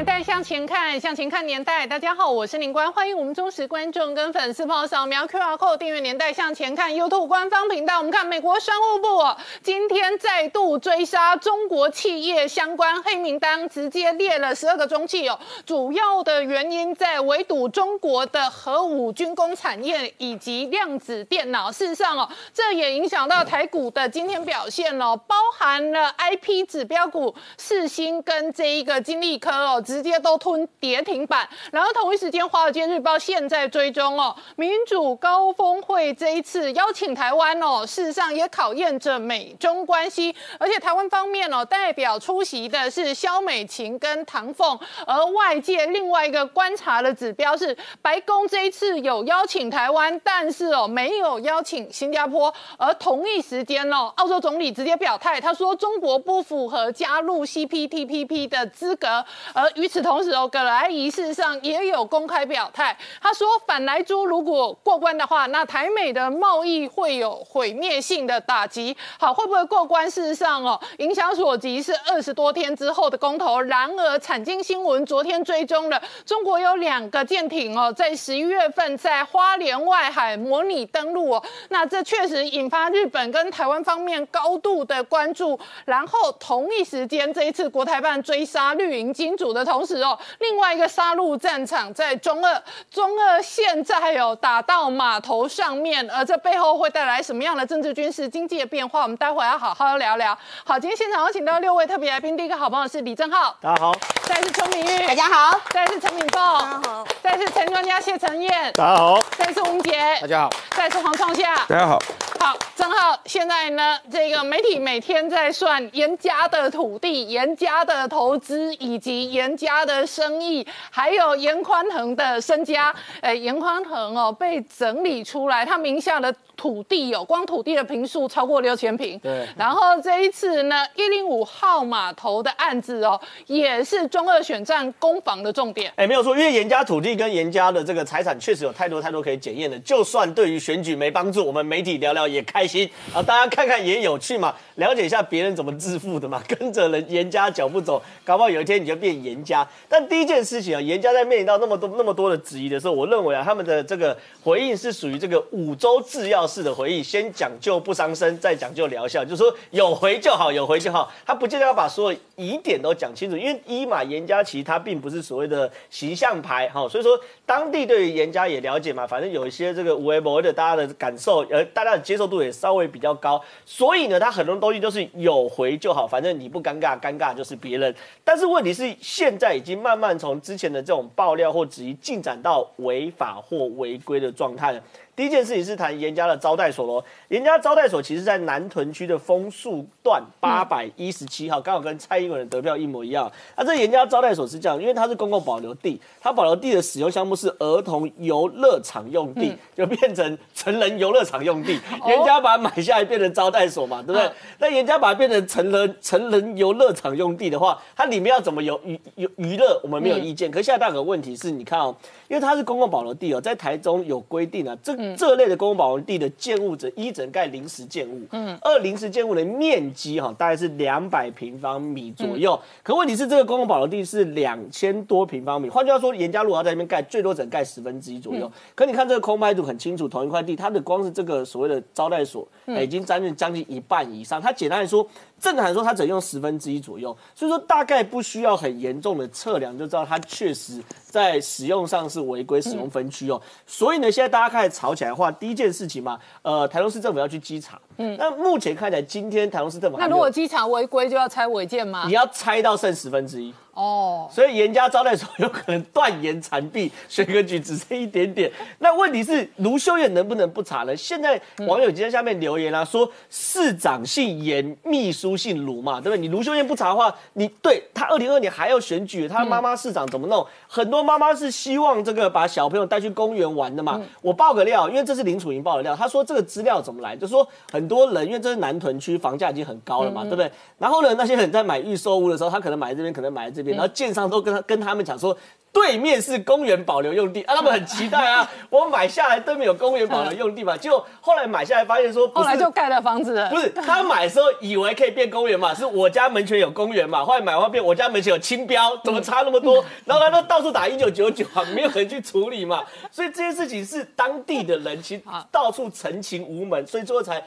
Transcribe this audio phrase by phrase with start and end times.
[0.00, 1.86] 年代向前看，向前看年代。
[1.86, 7.98] 大家好，我是林官，欢迎我们忠实观众跟粉丝朋友扫描 QR code 订阅《年代向前看》YouTube 官方频道。
[7.98, 15.38] 我们看美国商务部哦，今天再度追杀中国企业相关黑名单，直接列了十二个中企哦。
[15.66, 21.70] 主要的原因在围堵中国的核武军工产业以及量子电脑。
[21.70, 29.84] 事实上哦，这也影响到台股的今天表现哦，包含了 IP 指标股四星跟这一个金利科哦。
[29.90, 59.68] 直接都吞跌停板，然后同一时间，《华尔街日报》现在追踪哦，民主高峰会这一次邀请台湾哦，事实上也考验着美中关系，而且台湾方面哦，代表出席的是肖美琴跟唐凤，而外界另外一个观察的指标是，白宫这一次有邀请台湾，但是哦没有邀请新加坡，而同一时间哦，澳洲总理直接表态，他说中国不符合加入 CPTPP 的资格，而。
[59.80, 68.94] 与此同时哦，葛莱仪式上也有公开表态，他说反莱猪如果过关的话，那台美的贸易会有毁灭性的打击。
[69.18, 70.06] 好，会不会过关？
[70.10, 73.58] 事实上哦，影响所及是二十多天之后的公投。
[73.58, 85.58] 然而，产经新闻昨天追踪了中国有两个舰艇哦，在十一月份在花莲外海模拟登陆哦，那这确实引发日本跟台湾方面高度的关注。
[85.86, 89.69] 然后同一时间，这一次国台办追杀绿营金主的。
[89.70, 92.60] 同时哦，另外一个杀戮战场在中二，
[92.90, 99.02] 中二现在有打到码头上面，而这背后会带来什么样的政治、军事、经济的变化？
[99.02, 100.36] 我们待会要好好聊聊。
[100.64, 103.92] 好，今天现场有请到六位特别来宾，第一个好朋友是李正浩，大家好；
[104.24, 111.96] 再是邱明玉，大家好；再是陈敏凤，大家好；再是陈专家谢承彦，大家好；再是吴杰，大家好；再是黄创夏，大家好。
[112.40, 122.94] 好，正浩，现在呢，这个媒体每天在算严家的土地、严家的投资以及严家的生意，还有严宽恒的身家。
[123.20, 126.34] 哎，严宽恒哦，被整理出来，他名下的。
[126.60, 129.48] 土地有光土地的平数超过六千平，对。
[129.56, 135.90] 然后这一次呢，一零五号码头的案子哦，也是中二选战攻防的重点。
[135.96, 149.66] 哎，没有错，因为严家土地跟严家的这个财产确实有太多太多可以检验的，就算对于选举没帮助，我们媒体聊聊也开心啊，大家看看也有趣嘛，了解一下别人怎么致富的嘛， 跟着人严家脚步走，搞不好有一天你就变严家。
[149.88, 156.46] 但第一件事情啊，严家在面临到那么多那么多的质疑的时候，我认为啊，他们的这个回应是属于这个五洲制药。
[156.50, 161.08] 式的回忆，先讲究不伤身，再讲究疗效，就是说有回就好，有回就好。
[161.24, 167.16] 他不见得要把所有疑点都讲清楚，因为一嘛严家其实他并不是所谓的形象牌哈，所以说
[167.46, 177.94] 当地对于严家也了解嘛，反正有一些这个无为博的大家的感受，呃，大家的接受度也稍微比较高，所以呢，他很多东西都是有回就好，反正你不尴尬，尴尬就是别人。
[178.24, 184.82] 但是问题是，现在已经慢慢从之前的这种爆料或质疑，进展到违法或违规的状态了。
[185.16, 187.04] 第一件事情是谈严家的招待所喽。
[187.28, 193.30] 严家招待所其实在南屯区的枫树段八百一十七号，刚好跟蔡英文的得票一模一样。
[193.56, 201.78] 那这严家招待所是这样，因为它是公共保留地，它保留地的使用项目是儿童游乐场用地，就变成成人游乐场用地。
[202.06, 204.30] 严家把它买下来变成招待所嘛，对不对？
[204.58, 210.50] 那严家把它变成成人成人游乐场用地的话，它里面要怎么游娱娱娱乐，我们没有意见。
[210.50, 211.94] 可现在大个问题是你看哦，
[212.28, 215.09] 因为它是公共保留地哦，在台中有规定啊，这。
[215.16, 222.58] 这类的公共保温地的建物者，一整盖临时建物，嗯，二临时建物的面积哈，大概是两百平方米左右。
[222.82, 228.50] 可问题是，这个公共保留地是两千多平方米，换句话说，严家路要在那边盖，最多只能盖十分之一左右。
[228.74, 234.40] 可你看这个空拍图很清楚，同一块地，它的光是这个所谓的招待所，已经占据将近一半以上。
[234.40, 235.06] 它简单来说。
[235.40, 243.40] 正常来说，它只用十分之一左右，所以说大概不需要很严重的测量就知道它确实在使用上是违规使用分区哦。
[243.66, 247.80] 所以呢，现在大家开始吵起来的话，第一件事情嘛，呃，台中市政府要去稽查。
[247.96, 252.04] 嗯，那目前看起来，今天台中市政府那如果稽查违规就要拆违建吗？
[252.06, 253.54] 你要拆到剩十分之一。
[253.80, 258.52] 哦，所以严家招待所有可能断言残壁，选个局只剩一点点。
[258.78, 260.94] 那问题是卢修燕能不能不查呢？
[260.94, 266.18] 现在网友已经在下面留言啦，说市长姓严，秘书姓卢嘛，对不对？
[266.18, 270.46] 你卢修燕不查的话，你对他二零二年还要选举，他妈妈市长怎么弄？
[270.68, 273.98] 很多妈妈是希望这个把小朋友带去公园玩的嘛。
[274.20, 277.16] 我爆个料，因为这是林楚莹爆的料，他说这个资料怎么来？
[277.16, 280.52] 就说很多人因为这是南屯区，房价已经很高了嘛，对不对？
[280.78, 285.36] 然后呢，那些人在买预售屋的时候，他可能买这边，可能买这边，然后建商都跟他跟他们讲说。
[285.72, 288.48] 对面是公园保留用地啊， 他们很期待啊。
[288.68, 293.48] 我买下来对面有公园保留用地嘛，结果后来买下来发现说，后来就盖了房子了。
[293.48, 297.24] 不是他买的时候以为可以变公园嘛，是我家门前有公园嘛。
[297.24, 299.84] 后来买完变我家门前有青标，怎么差那么多？
[300.04, 302.82] 然后他都到处打一九九九啊，没有人去处理嘛。
[303.10, 305.22] 所以这件事情是当地的人其实
[305.52, 307.40] 到处陈情无门，所以最后才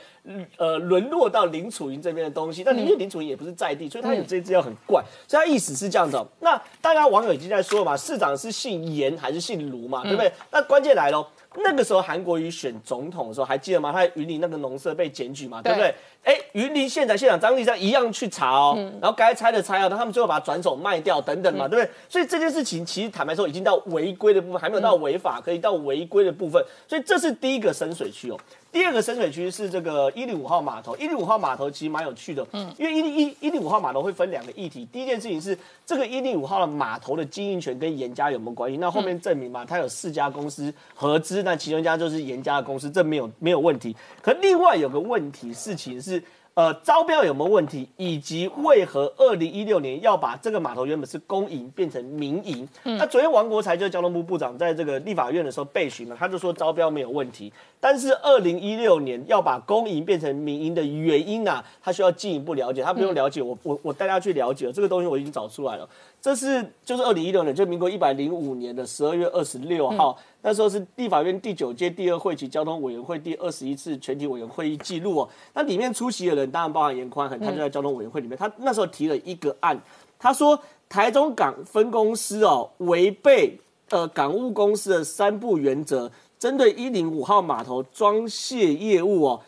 [0.57, 2.63] 呃沦落到林楚云这边的东西。
[2.63, 5.03] 但因为林楚云也不是在地，所以他有这资料很怪。
[5.27, 6.17] 所以他意思是这样子。
[6.39, 8.12] 那大家网友已经在说了嘛，是。
[8.13, 10.03] 市长是姓严还是姓卢嘛？
[10.03, 10.31] 对不对？
[10.51, 11.25] 那关键来喽。
[11.55, 13.91] 那个时候韩国瑜选总统的时候，还记得吗？
[13.91, 15.93] 他在云林那个农舍被检举嘛，对不对？
[16.23, 21.91] 哎，云林县长县长张立山一样去查哦，然后该拆的拆啊，他们最后把它转手卖掉等等嘛，对不对？
[22.07, 26.63] 所以这件事情其实坦白说，已经到违规的部分，还没有到违法，可以到违规的部分。
[26.87, 28.39] 所以这是第一个深水区哦。
[28.73, 30.95] 第二个深水区是这个一零五号码头。
[30.97, 34.83] 一零五号码头其实蛮有趣的，嗯，因为一零一一零五号码头会分两个议题。
[34.91, 35.55] 第一件事情是
[35.85, 38.77] 这个一零五号的码头的经营权跟严家有没有关系？
[38.77, 43.95] 那后面证明嘛，它有四家公司合资，那其中一家就是严家的公司，这没有没有问题。
[44.23, 46.21] 可另外有个问题事情是。
[46.55, 47.89] 呃，招标有没有问题？
[47.97, 52.69] 以及为何二零一六年要把这个码头原本是公营变成民营？
[52.83, 57.51] 那昨天王国才就是交通部部长在这个立法院的时候被询了，他就说招标没有问题，
[57.83, 65.89] 但是二零一六年要把公营变成民营的原因呢，他需要进一步了解，他不用了解，我我我带他去了解了，这个东西我已经找出来了。
[66.21, 75.29] 这是就是二零一六年，就民国一百零五年的十二月二十六号，那时候是立法院第九届第二会期交通委员会第二十一次全体委员会议记录哦。
[75.53, 78.37] 那里面出席的人当然包含严宽，很他就在交通委员会里面。
[78.37, 79.77] 他那时候提了一个案，
[80.17, 80.57] 他说
[80.87, 83.59] 台中港分公司哦违背
[83.89, 86.09] 呃港务公司的三不原则，
[86.43, 89.41] 针对一零五号码头装卸业务哦，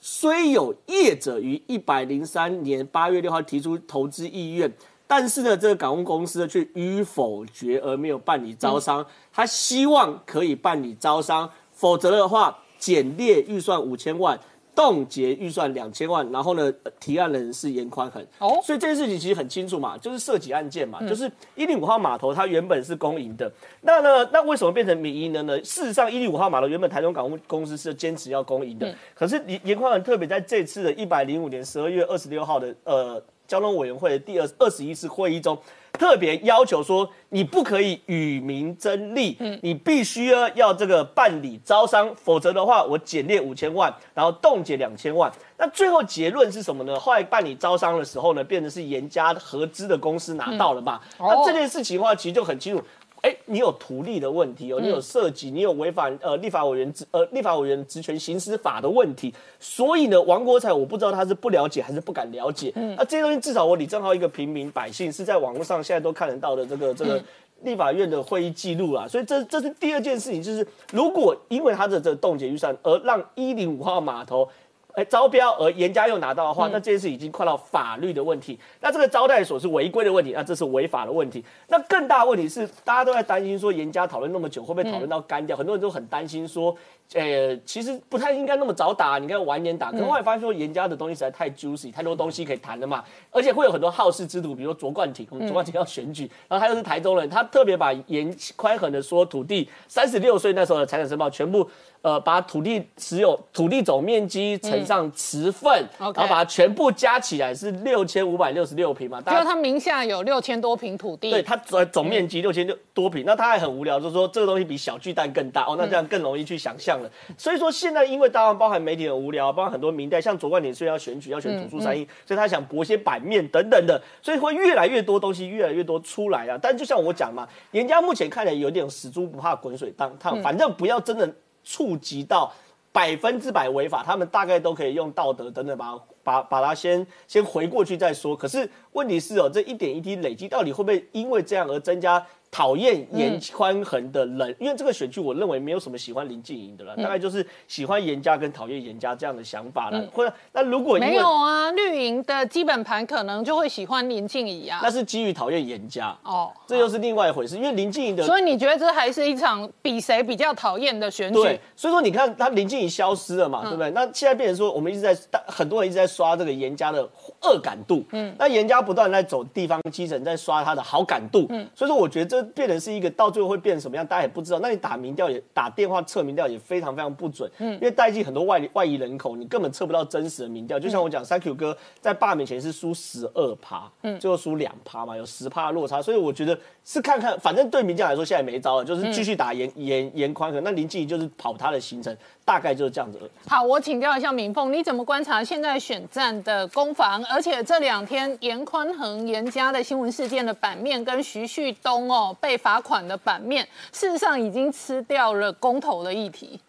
[0.00, 4.68] 虽有业者于一百零三年八月六号提出投资意愿。
[5.06, 9.06] 但是呢，这个港务公司却予否决而没有办理招商。
[9.32, 14.36] 他希望可以办理招商，否则的话，减列预算五千万，
[14.74, 16.30] 冻结预算两千万。
[16.32, 18.24] 然后呢，提案人是严宽恒。
[18.38, 23.50] 哦，所以这件事情其实很清楚嘛，就是涉及案件嘛，就是一零五号码头它原本是公营的，
[23.82, 25.58] 那呢，那为什么变成民营的呢？
[25.60, 33.22] 事实上，一零五号码头原本台中港务公司是坚持要公营的，可是严严宽恒特别在这次的一百零五年十二月二十六号的呃。
[33.48, 35.58] 交通委员会的第二二十一次会议中，
[35.92, 45.30] 特别要求说，你不可以与民争利，嗯，你必须要要这个办理招商，否则的话，我减列五千万，然后冻结两千万。
[45.58, 46.98] 那最后结论是什么呢？
[46.98, 51.00] 后来办理招商的时候呢，变成是严家合资的公司拿到了嘛？
[51.18, 52.82] 那这件事情的话，其实就很清楚。
[53.22, 62.72] 哎，你有图利的问题哦，你有涉及，你有违反呃立法委员职呃立法委员职权行使法的问题，所以呢，王国才我不知道他是不了解还是不敢了解。
[62.74, 67.22] 嗯那这些东西至少我李正浩一个平民百姓是在网络上现在都看得到的这个这个
[67.62, 74.48] 立法院的会议记录啦，所以这这是第二件事情，就是如果因为他的这个冻结预算而让一零五号码头。
[74.94, 78.58] 哎，招标而严家又拿到的话，那这件事已经快到法律的问题。
[78.80, 81.44] 那这个招待所是违规的问题，那这是违法的问题。
[81.68, 85.56] 那更大的问题是，大家都在担心说，严家讨论那么久，会不会讨论到干掉？
[85.56, 86.76] 很多人都很担心说，
[87.14, 89.92] 呃，其实不太应该那么早打，你看晚点打。
[89.92, 93.04] 可后来发现说，严家的东西实在太 juicy，太多东西可以谈了嘛。
[93.30, 101.68] 而且会有很多好事之徒，比如说卓冠廷，卓冠廷要选举，然后他又是台中人，他特别把严宽狠的说，土地三十六岁那时候的财产申报全部。
[102.02, 109.22] 呃，把土地持有土地总面积乘上持份，然后把它全部加起来是六千五百六十六平嘛。
[109.22, 111.30] 就是他名下有六千多平土地。
[111.30, 117.10] 对，他总总面积六千六多平，那他还很无聊，就是说这个东西比小巨蛋更大哦，那这样更容易去想象了。
[117.36, 126.58] 所以说现在因为当然包含媒体很无聊，包含很多明代，像左冠廷虽然要选举要选土著三一，所以他想博些版面等等的，所以会越来越多东西越来越多出来啊。
[126.60, 131.32] 但就像我讲嘛，人家目前看起来有点死猪不怕滚水当烫，反正不要真的。
[131.64, 132.52] 触及到
[132.90, 138.34] 百分之百违法，他们大概都可以用道德等等把把把它先先回过去再说。
[138.34, 142.26] 可是问题是哦，这一点一滴累积，到底会不会因为这样而增加？
[142.52, 150.06] 讨厌严宽恒的人，因为这个选区，我认为没有什么喜欢林静莹的了，大概就是喜欢严家跟讨厌严家这样的想法了。
[150.12, 154.80] 或者，那如果没有啊，绿营的基本盘可能就会喜欢林静怡啊。
[154.82, 157.56] 那是基于讨厌严家哦，这又是另外一回事。
[157.56, 161.42] 因为林静怡的，所以你觉得这还是一场比谁比较讨厌的选举？
[161.42, 163.90] 对，所以说你看他林静怡消失了嘛，对不对？
[163.92, 165.16] 那现在变成说，我们一直在
[165.46, 167.02] 很多人一直在刷这个严家的
[167.40, 173.12] 恶感度，嗯，那严家不断在走地方基层，在刷他的好感度，嗯，所以说我觉得这变成是一个。
[173.12, 174.58] 到最后会变成什么样，大家也不知道。
[174.60, 180.80] 那你打民调也打电话测民调也非常非常不准，嗯，因为代际很多外外移人口，你根本测不到真实的民调。
[180.80, 186.00] 就像我讲三 Q 哥在罢免前是输十二趴，嗯，最后输两趴嘛，有十趴的落差。
[186.00, 190.60] 所以我觉得是看看，反正对民调来说现在没招了，就是继续打严严严宽和。
[190.62, 193.18] 那林静怡就是跑他的行程，大概就是这样子。
[193.46, 197.22] 好，我请教一下明凤，你怎么观察现在选战的攻防？
[197.26, 203.02] 而且这两天严宽恒严家的新闻事件的版面跟徐旭东哦被罚款。
[203.02, 206.60] 的版面，事实上已经吃掉了公投的议题。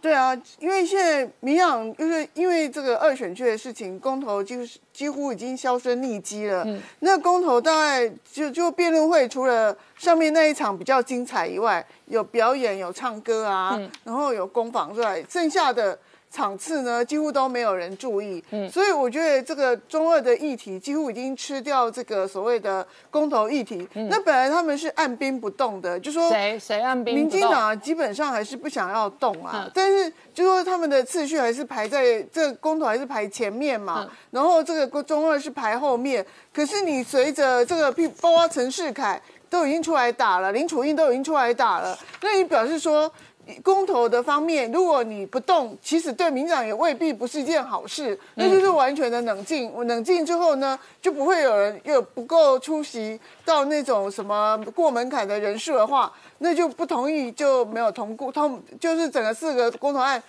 [0.00, 6.62] 对啊，因为现在民养就是因为这个二选区的事情，公投就是几乎已经销声匿迹了。
[6.64, 15.98] 嗯，那公投大概就就辩论会，除了上面那一场比较精彩以外，有表演、有唱歌啊，然后有攻防之外，剩下的。
[16.30, 23.88] 场次呢，几乎都没有人注意，嗯，所以我觉得这个中二的议题几乎已经吃掉这个所谓的公投议题。
[23.94, 29.68] 那本来他们是按兵不动的，就说谁谁按兵，民进党基本上还是不想要动啊。
[29.74, 36.24] 但是就说他们的次序还是排在这公投还是排前面嘛，然后这个中二是排后面。
[36.54, 43.10] 可是你随着这个，包括陈世凯都已经出来打了，林楚英都已经出来打了，那你表示说？
[43.62, 48.18] 公投的方面，如果你不动，其实对民长也未必不是一件好事。
[48.34, 60.22] 那就是完全的冷静，冷静之后呢，就不会有人又不够出席到那种什么过门槛的人数的话，那就不同意就没有通过通，就是整个四个公投案。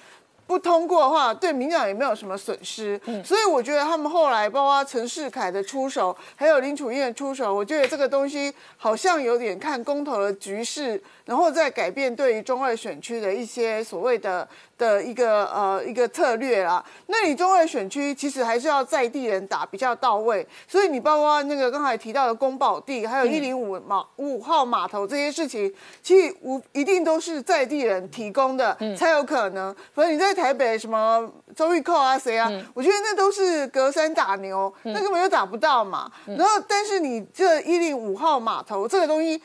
[0.52, 14.46] 不通过的话，对民党也没有什么损失，所以我觉得他们后来包括陈世凯的出手，还有林楚燕的出手，我觉得这个东西好像有点看公投的局势，然后再改变对于中二选区的一些所谓的。
[14.82, 25.72] 的一个呃一个策略啦，那你中二选区其实还是要在地人打比较到位，所以你包括那个刚才提到的宫保地，还有一零五码五号码头这些事情，
[26.02, 29.76] 其实无一定都是在地人提供的才有可能。
[29.94, 36.12] 所以你在台北什么周玉蔻啊谁啊，我觉得那都是隔山打牛，那根本就打不到嘛。
[36.26, 39.40] 然后但是你这一零五号码头这个东西。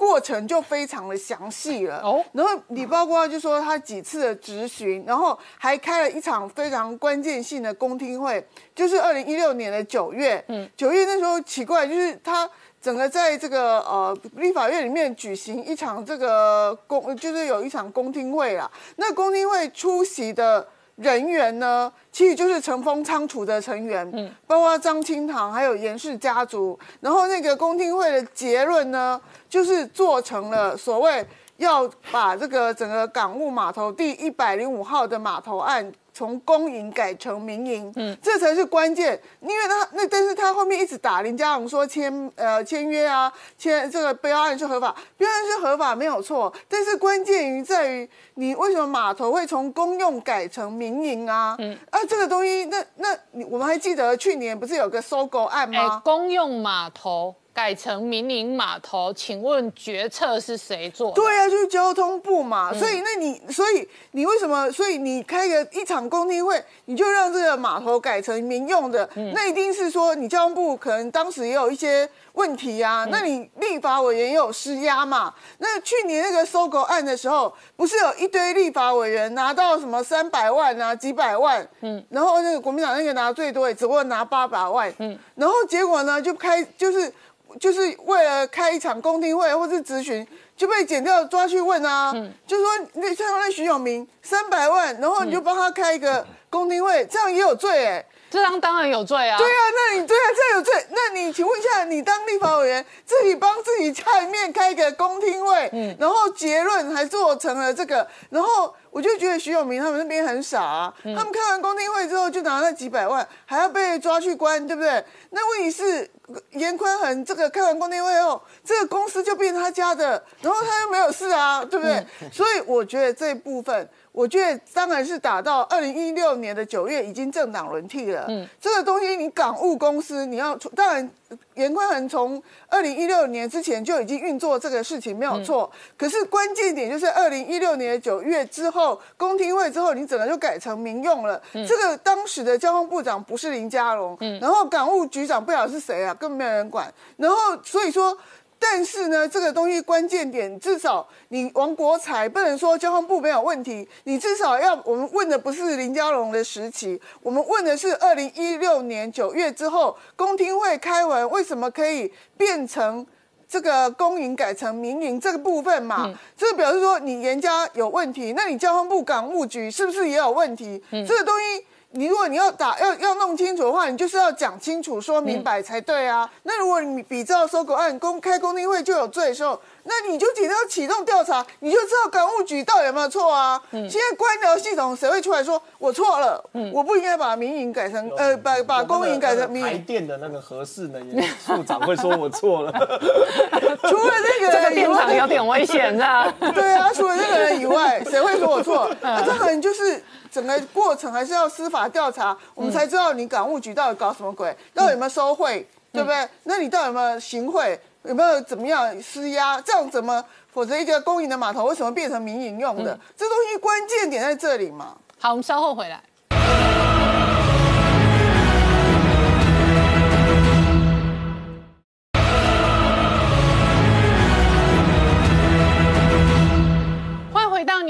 [0.00, 2.00] 过程就非常的详细了。
[2.00, 8.42] 哦，然后你包括就说他几次的质询，然后还开了一场非常关键性的公听会，
[8.74, 12.48] 就是二零一六年的九月，嗯，九月那时候奇怪，就是他
[12.80, 18.70] 整个在这个呃立法院里面举行一场这个公，就是有一场公听会啦。
[18.96, 20.66] 那公听会出席的
[21.00, 29.20] 人员呢，其实就是乘风仓储的成员，嗯，包括张清堂还有严氏家族，然后那个公听会的结论呢。
[29.48, 31.26] 就是做成了所谓
[31.56, 39.18] 要把这个整个港务码头第一百零五号的码头案从公营改成民营，嗯，这才是关键。
[39.40, 51.56] 因为他那，但是他后面一直打林佳龙说签呃签约啊，签这个标案是合法，标案是合法没有错，但是关键于在于你为什么码头会从公用改成民营啊？
[51.58, 56.02] 嗯，啊这个东西，那那你我们还记得去年不是有个收购案吗？
[56.04, 57.34] 公用码头。
[57.60, 61.12] 改成民营码头，请问决策是谁做？
[61.12, 62.72] 对啊，就是交通部嘛。
[62.72, 64.72] 所以，那你，所以你为什么？
[64.72, 69.06] 所以你开个一场公听会，你就让这个码头改成民用的？
[69.34, 73.06] 那一定是说你交通部可能当时也有一些问题啊。
[73.10, 75.34] 那你立法委员也有施压嘛？
[75.58, 81.68] 那去年那个收购案的时候，不是有一堆立法委员拿到什么三百万啊、几百万？
[81.82, 84.90] 嗯，然后那个国民党那个拿最多，也只不过拿八百万。
[84.96, 87.12] 嗯，然后结果呢，就开就是。
[87.58, 90.26] 就是为了开一场公听会或是咨询，
[90.56, 92.12] 就被剪掉抓去问啊，
[92.46, 98.04] 就说那像那徐永明三百万，然后你就帮他开一个公听会，这样也有罪哎。
[98.30, 99.36] 这样当然有罪啊！
[99.36, 100.86] 对啊，那你对啊，这样有罪。
[100.90, 110.94] 那你请问一下，你当立法委员，自己帮自己家里面开一个公听会，嗯，然后结论还做成了这个，然后我就觉得徐永明他们那边很傻啊。
[111.02, 115.04] 他们开完公听会之后就拿那几百万，还要被抓去关，对不对？
[115.30, 116.08] 那问题是
[116.50, 122.04] 严宽恒这个开完公听会后，这个公司就变他家的，然后他又没有事啊，对不对？
[122.32, 123.88] 所以我觉得这部分。
[124.12, 128.26] 我觉得当然是打到二零一六年的九月，已经政党轮替了。
[128.28, 131.10] 嗯，这个东西你港务公司你要当然
[131.54, 141.40] 严宽恒从二零一六年之前就已经运作这个事情没有错，可是关键点就是二零一六年九月之后，公听会之后，你整个就改成民用了。
[141.52, 146.92] 这个当时的交通部长不是林佳龙，然后港务局长不晓得是谁啊，根本没有人管。
[147.16, 148.18] 然后所以说。
[148.62, 163.04] 但是呢，这个东西关键点，至少你王国才不能说交通部没有问题，你至少要我们问的不是林佳龙的时期，我们问的是二零一六年九月之后公听会开完，为什么可以变成
[163.48, 166.12] 这个公营改成民营这个部分嘛？
[166.36, 170.80] 这表示说你严家有问题，那你交通部港务局是不是也有问题？
[170.90, 171.66] 这个东西。
[171.92, 176.30] 你如果你要打要要弄清楚的话，你就是要讲清楚、说明白才对啊。
[176.44, 183.60] 那如果你比照搜狗案公开公听会就有罪的时候，那你就紧要启动调查，你就知道港务局到底有没有错啊。
[183.70, 186.42] 现在官僚系统谁会出来说我错了？
[186.72, 189.68] 我不应该把民营改成呃，把把公营改成民营。
[189.68, 191.00] 台电的那个合适的
[191.46, 192.72] 处长会说我错了。
[192.72, 196.32] 除了那个这个电厂有点危险啊。
[196.54, 198.90] 对啊，除了那个人以外，谁会说我错？
[199.00, 200.02] 那这个人就是。
[200.32, 206.28] 整个过程还是要司法调查，我们才知道你港务局到底搞什么鬼，到底有没有收贿，对不对？
[206.44, 209.60] 那你到底有没有行贿，有没有怎么样施压？
[209.60, 210.24] 这样怎么？
[210.52, 212.98] 否则一个公营的码头为什么变成民营用的？
[213.16, 214.96] 这东西关键点在这里嘛。
[215.18, 216.02] 好，我们稍后回来。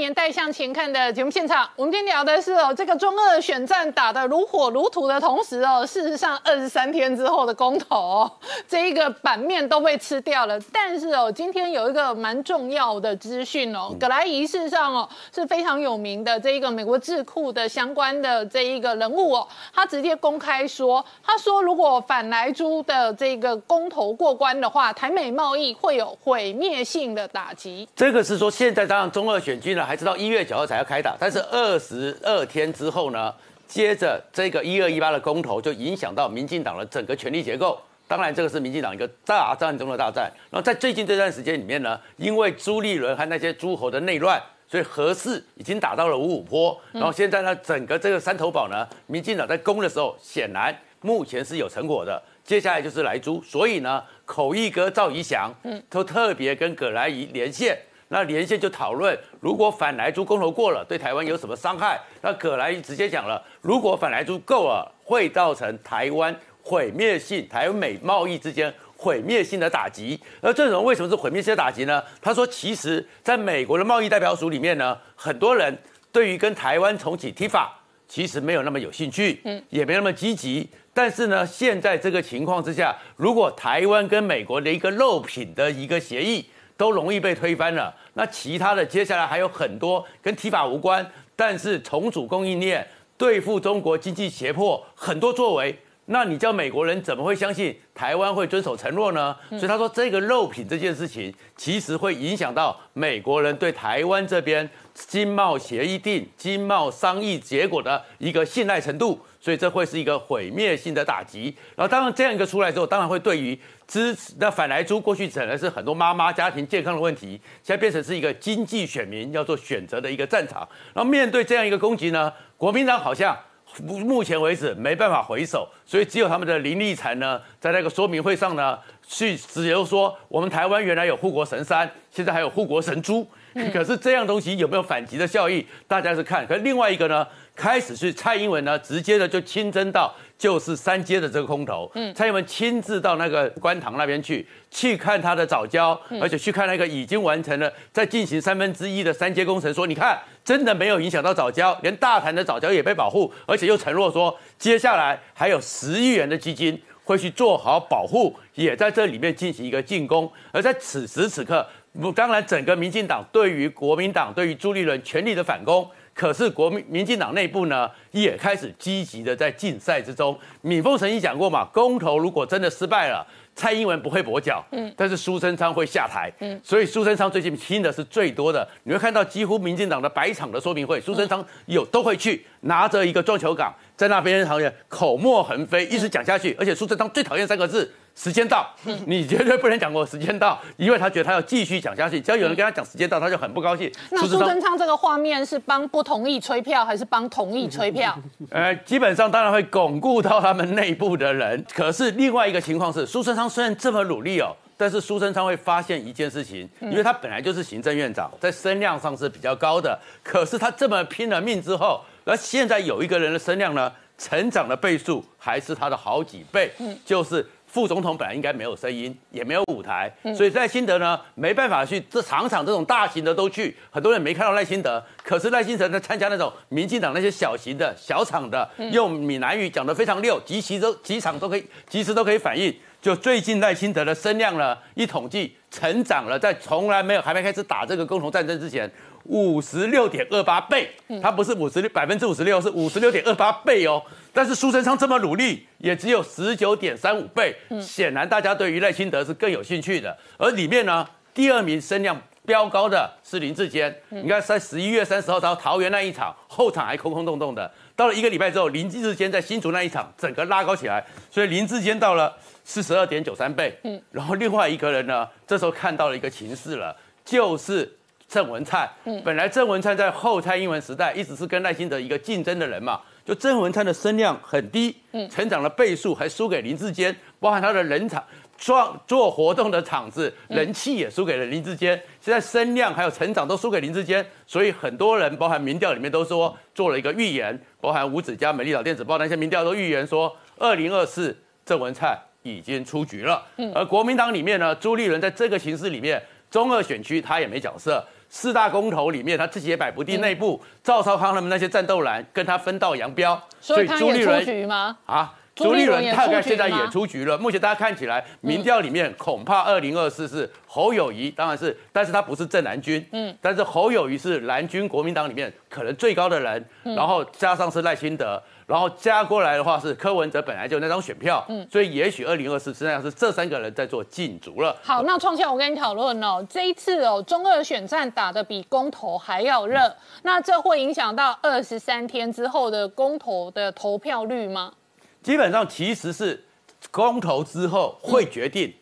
[0.01, 8.31] 年代向前看的节目现场，我们今天聊的是哦，这个中二选战打得如火如荼的同时哦，事实上二十三天之后的公投哦，
[8.67, 10.59] 这一个版面都被吃掉了。
[10.73, 27.87] 但是哦，今天有一个蛮重要的资讯哦，葛莱仪事实上哦是非常有名的这一个美国智库的相关的这一个人物哦，他直接公开说，他说如果反莱猪的这个公投过关的话，台美贸易会有毁灭性的打击。
[27.95, 29.90] 这个是说现在当然中二选举呢。
[29.91, 33.35] 还直到一月九号才要开打，但是二十二天之后呢，
[33.67, 37.77] 接着这个一二一八的公投就影响到民进党的整个权力结构。
[38.07, 40.31] 当然，这个是民进党一个大战中的大战。
[40.49, 46.79] 然后在最近这段时间里面呢，因为朱立伦和那些诸侯的内乱，所以何氏已经打到了五五坡。
[46.93, 52.23] 然后现在呢，整个这个三头堡呢，民进党在攻的时候，显然目前是有成果的。
[52.45, 57.77] 接下来就是莱猪，所以呢，口译哥赵怡翔，嗯，都特别跟葛莱仪连线。
[58.11, 61.97] 那连线就讨论，如果反莱猪公投过了，对台湾有什么伤害？
[62.21, 70.19] 那葛莱直接讲了，如果反莱猪够了，会造成台湾毁灭性，台美贸易之间毁灭性的打击。
[70.41, 72.03] 而这种为什么是毁灭性的打击呢？
[72.21, 75.75] 他说，其实在美国的贸易代表署里面呢，很多人
[76.11, 77.65] 对于跟台湾重启 TIFA
[78.09, 80.69] 其实没有那么有兴趣，嗯，也没那么积极。
[80.93, 86.45] 但是呢，现在这个情况之下，如果台湾跟美国的一个肉品的一个协议，
[86.81, 87.93] 都容易被推翻了。
[88.15, 92.87] 那其他的接下来还有很多跟提法无关，但是重组供应链、
[93.19, 95.77] 对付中国经济胁迫很多作为。
[96.05, 99.35] 那你叫美国人怎么会相信台湾会遵守承诺呢？
[99.51, 109.19] 所以他说这个肉品这件事情，其实会影响到美国人对台湾这边经贸协议定、经贸商议结果的一个信赖程度。
[109.41, 111.53] 所以这会是一个毁灭性的打击。
[111.75, 120.59] 然后当然这样一个出来之后，当然会对于支持那反来猪过去可能是很多妈妈家庭健康的问题，现在变成是一个经济选民要做选择的一个战场。
[120.93, 123.35] 然后面对这样一个攻击呢，国民党好像
[123.83, 128.77] 目目前为止没办法回首，所以只有他们的林立才呢，在那个说明会上呢，
[129.07, 133.27] 去只有说我们台湾原来有护国神山，现在还有护国神猪。
[133.73, 136.47] 可是这样东西有没有反击的效益，大家是看。
[136.47, 137.27] 可另外一个呢？
[137.55, 160.31] 开始是蔡英文呢，直接的就亲征到就是三阶的这个空头，嗯，蔡英文亲自到那个官塘那边去，去看他的早教，而且去看那个已经完成了在进行三分之一的三阶工程，说你看真的没有影响到早教，连大潭的早教也被保护，而且又承诺说接下来还有十亿元的基金会去做好保护，也在这里面进行一个进攻。
[160.51, 161.67] 而在此时此刻，
[162.15, 165.87] 当然整个民进党对于国民党对于朱立伦全力的反攻。
[166.13, 170.37] 可是国民民进党内部呢，也开始积极的在竞赛之中。
[170.61, 178.67] 敏峰曾经讲过嘛，公投如果真的失败了，蔡英文不会跛脚，嗯，但是苏贞昌会下台，嗯，所以苏贞昌最近听的是最多的。
[178.83, 186.55] 你会看到几乎民进党的百场的说明会，苏贞昌有都会去拿着一个撞球杆在那边好像口沫横飞，一直讲下去。
[186.59, 188.69] 而且苏贞昌最讨厌三个字时间到，
[189.07, 192.19] 你绝对不能讲我时间到，因为他觉得他要继续讲下去。
[192.19, 193.91] 只要有人跟他讲时间到，他就很不高兴。
[194.11, 198.17] 那苏贞昌这个画面是帮不同意吹票，还是帮同意吹票？
[198.51, 201.65] 呃，基本上当然会巩固到他们内部的人。
[201.73, 209.97] 可是另外一个情况是，苏贞昌虽然这么努力哦，但是苏贞昌会发现一件事情，因为他本来就是行政院长，在声量上是比较高的。
[210.21, 216.71] 可是他这么拼了命之后，而现在有一个人的声量呢，成长的倍数还是他的好几倍，
[217.03, 217.43] 就是。
[217.71, 225.01] 副总统本来应该没有声音，也没有舞台，所以赖清德呢没办法去这场场这种大型的都去，很多人没看到赖清德。
[225.23, 232.75] 可是赖清德在参加那种民进党那些小型的小场的，用闽南语讲得非常溜，及时都几场都可以，及时都可以反应。
[233.01, 238.89] 就最近赖清德的声量呢，一统计成长了，在从来没有还没开始打这个共同战争之前。
[239.25, 240.89] 五十六点二八倍，
[241.21, 244.01] 它不是五十六百分之五十六，是五十六点二八倍哦。
[244.33, 247.55] 但是苏贞昌这么努力，也只有十九点三五倍。
[247.79, 250.17] 显然大家对于赖清德是更有兴趣的。
[250.37, 253.95] 而里面呢，第二名声量飙高的是林志坚。
[254.09, 257.71] 你看在十一月三十号到桃园那一场，后场还空空洞洞的。
[258.01, 263.77] 到了一个礼拜之后，林志坚在新竹那一场，整个拉高起来，所以林志坚到了四十二点九三倍。
[263.83, 267.97] 嗯，然后另外一个人呢，这时候看到了一个情势了，就是。
[268.31, 278.23] 郑文灿，嗯本来郑文灿在后蔡英文时代一直是跟赖清德一个竞争的人嘛，就郑文灿的声量很低，嗯成长的倍数还输给林志坚，包含他的人场
[278.61, 293.43] 做做活动的场子人气也输给了林志坚，现在声量还有成长都输给林志坚，所以很多人包含民调里面都说做了一个预言，包含五指加美丽岛电子报那些民调都预言说，二零二四郑文灿已经出局了，
[293.73, 296.21] 而国民党里面呢，朱立伦在这个形势里面，
[296.51, 298.05] 中二选区他也没角色。
[298.33, 300.21] 四大公投里面，他自己也摆不定。
[300.21, 304.97] 内部赵少康他们那些战斗蓝跟他分道扬镳，所以朱立伦吗？
[305.05, 307.37] 啊，朱立伦大概现在也出局了。
[307.37, 313.05] 目前大家看起来，民调里面恐怕二零二四是侯友谊，当然是，但是他不是正蓝军。
[313.11, 318.41] 嗯，但是侯友谊是蓝军国民党里面可能最高的人，然后加上是赖清德。
[318.67, 324.73] 然后加过来的话是柯文哲本来就那张选票，嗯，所以也许二零二四实际上是这三个人在做竞逐了。
[324.81, 334.71] 好，那创下我跟你讨论哦，这一次哦中二选战打的比公投还要热，那这会影响到二十三天之后的公投的投票率吗？
[335.21, 336.43] 基本上其实是
[336.89, 338.73] 公投之后会决定。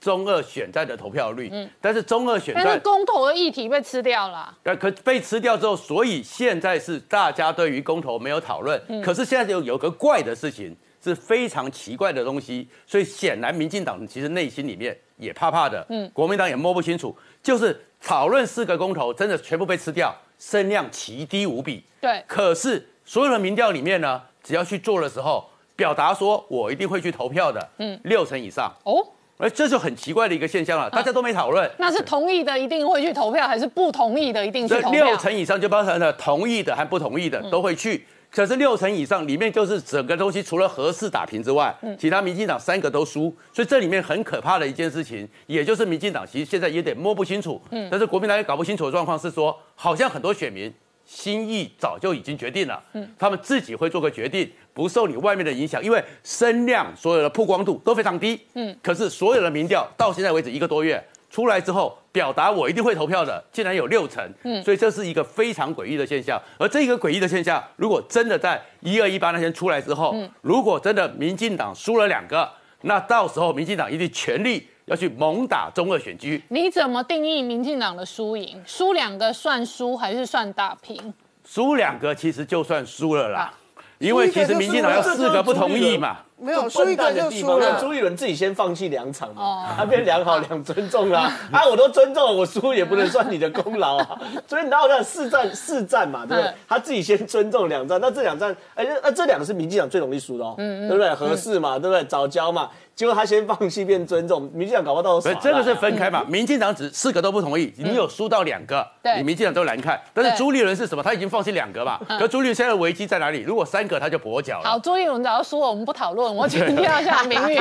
[0.00, 29.06] 中二选战的投票率，嗯，但是中二选战，但是公投的议题被吃掉了，但，可被吃掉之后，所以现在是大家对于公投没有讨论，可是现在有有个怪的事情，是非常奇怪的东西，所以显然民进党其实内心里面也怕怕的，嗯，国民党也摸不清楚，就是讨论四个公投真的全部被吃掉，声量奇低无比，对，可是所有的民调里面呢，只要去做的时候，表达说我一定会去投票的，嗯，六成以上，哦。
[29.36, 31.70] 而这就很奇怪的一个现象了，大家都没讨论。
[31.78, 35.04] 那是同意的一定会去投票，还是不同意的一定是投票？
[35.06, 38.04] 六成以上就包含了同意的和不同意的都会去。
[38.32, 43.32] 可是六成以上里面就是整个东西除了合适打平之外，其他民进党三个都输。
[43.52, 47.62] 所以这里面很可怕的一件事情，也就是民进党其实现在也得摸不清楚。
[47.70, 50.74] 嗯，但是国民党也搞不清楚的状况是说，好像很多选民。
[51.08, 66.38] 心意早就已经决定了，嗯，他们自己会做个决定，不受你外面的影响，因为声量所有的曝光度都非常低，嗯，可是所有的民调到现在为止一个多月出来之后，表达我一定会投票的，竟然有六成，嗯，所以这是一个非常诡异的现象。
[66.58, 72.46] 而这个诡异的现象，如果真的在一二一八那天出来之后，嗯，如果真的民进党输了两个，
[72.82, 74.68] 那到时候民进党一定全力。
[74.88, 78.60] 要去猛打中二选区，你怎么定义民进党的输赢？
[78.66, 81.12] 输两个算输还是算打平？
[81.44, 83.52] 输两个其实就算输了啦，
[83.98, 86.18] 因为其实民进党要四个不同意嘛。
[86.40, 87.80] 没有输一个就输了。
[87.80, 91.32] 朱一伦自己先放弃两场嘛，他变两好两尊重啦。
[91.52, 94.18] 啊，我都尊重，我输也不能算你的功劳啊。
[94.46, 96.52] 所以你拿我讲四战四战嘛，对不对？
[96.68, 101.12] 他自己先尊重两战，那这两战，哎，那这两个是民进党最容易输的哦，对不对？
[101.14, 102.04] 合适嘛，对不对？
[102.04, 102.68] 早教嘛。
[102.94, 105.20] 结果他先放弃变尊重，民进党搞不到。
[105.20, 106.24] 所以这个是分开嘛？
[106.26, 108.84] 民进党只四个都不同意，你有输到两个，
[109.16, 110.00] 你民进党都难看。
[110.12, 111.02] 但是朱立伦是什么？
[111.02, 111.96] 他已经放弃两个嘛？
[112.18, 113.42] 可朱立伦现在的危机在哪里？
[113.42, 114.68] 如果三个他就跛脚了。
[114.68, 116.27] 好，朱立伦只要输了，我们不讨论。
[116.30, 117.58] 我请教一下明玉，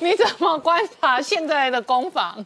[0.00, 2.44] 你怎么观察现在的攻防？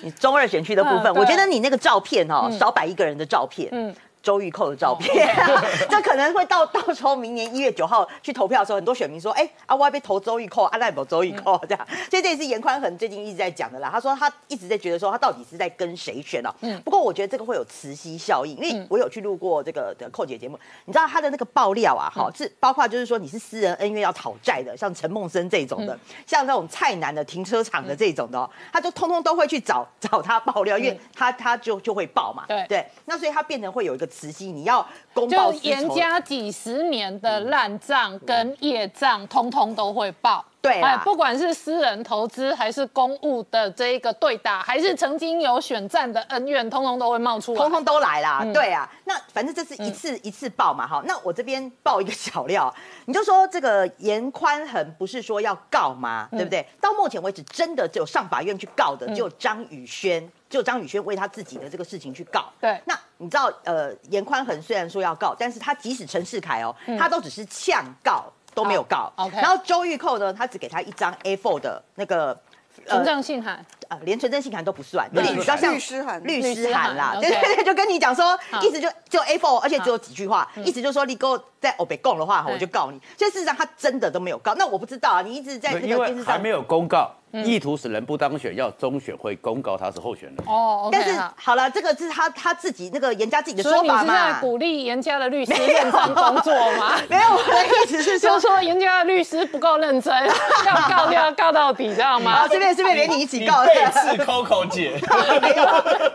[0.00, 3.68] 你中二选区的部分，我觉得你那个照片哦，少摆一个人的照片。
[3.72, 3.94] 嗯。
[4.26, 5.32] 周玉蔻的照片，
[5.88, 11.56] 这可能会到 到时候明年一月九号去投票的时候，很多选民说，哎，啊，我要被投周玉蔻，阿，赖某周玉蔻？
[11.68, 13.88] 这样，所以这也是严宽恒最近一直在讲的啦。
[13.92, 16.50] 他说他一直在觉得说他到底是在跟谁选哦。
[16.62, 16.80] 嗯。
[16.80, 32.44] 不过我觉得这个会有磁吸效应，因为我有去录过这个的寇姐节目，你知道他的那个爆料啊，哈，是包括就是说你是私人恩怨要讨债的，像陈梦生这种的，像那种菜男的停车场的这种的，他就通通都会去找 找他爆料，因为他他就就会爆嘛。
[32.48, 32.66] 对。
[32.66, 32.86] 对。
[33.04, 35.28] 那所以他变成会有一个磁吸，你要公。
[35.28, 40.44] 就严家几十年的烂账跟业账，通通都会报。
[40.62, 48.44] 对，不管是私人投资还是公务的这一个对打，还是曾经有选战的恩怨，通通都会冒出来，通通都来啦。
[48.52, 51.00] 对啊，那反正这是一次一次报嘛，哈。
[51.06, 52.74] 那我这边报一个小料，
[53.04, 56.28] 你就说这个严宽恒不是说要告吗？
[56.32, 56.66] 对不对？
[56.80, 60.28] 到目前为止，真的只有上法院去告的，只有张宇轩。
[60.48, 68.24] 就张宇轩为他自己的这个事情去告，对，那你知道，呃，严宽恒虽然说要告，但是他即使陈世凯哦，他都只是呛告，
[68.54, 69.12] 都没有告。
[69.32, 72.38] 然后周玉蔻呢，他只给他一张 A4 的那个
[72.86, 83.00] 存证信函，呃，连存证信函都不算，有点比较像律师函，律师函啦，对对对，就跟你讲说，意思就就 A4，而且只有几句话，意思就是说你给我在欧北供的话，我就告你。
[83.18, 87.10] 所以事实上他真的都没有告，那我不知道啊，你一直在这个电视上还没有公告。
[87.44, 90.36] 意图使人不当选，要中选会公告他是候选人。
[90.46, 94.00] 哦，但是好了，这个是他他自己那个严家自己的说法嘛。
[94.00, 96.92] 你是在鼓励严家的律师认真工作吗？
[97.10, 100.14] 没有，我的意思是 说，说严家的律师不够认真，
[100.66, 102.48] 要告就要告到底，知道吗？
[102.48, 103.66] 这边这边连你一起告。
[103.76, 104.98] 背刺 Coco 姐。
[105.40, 105.64] 没有，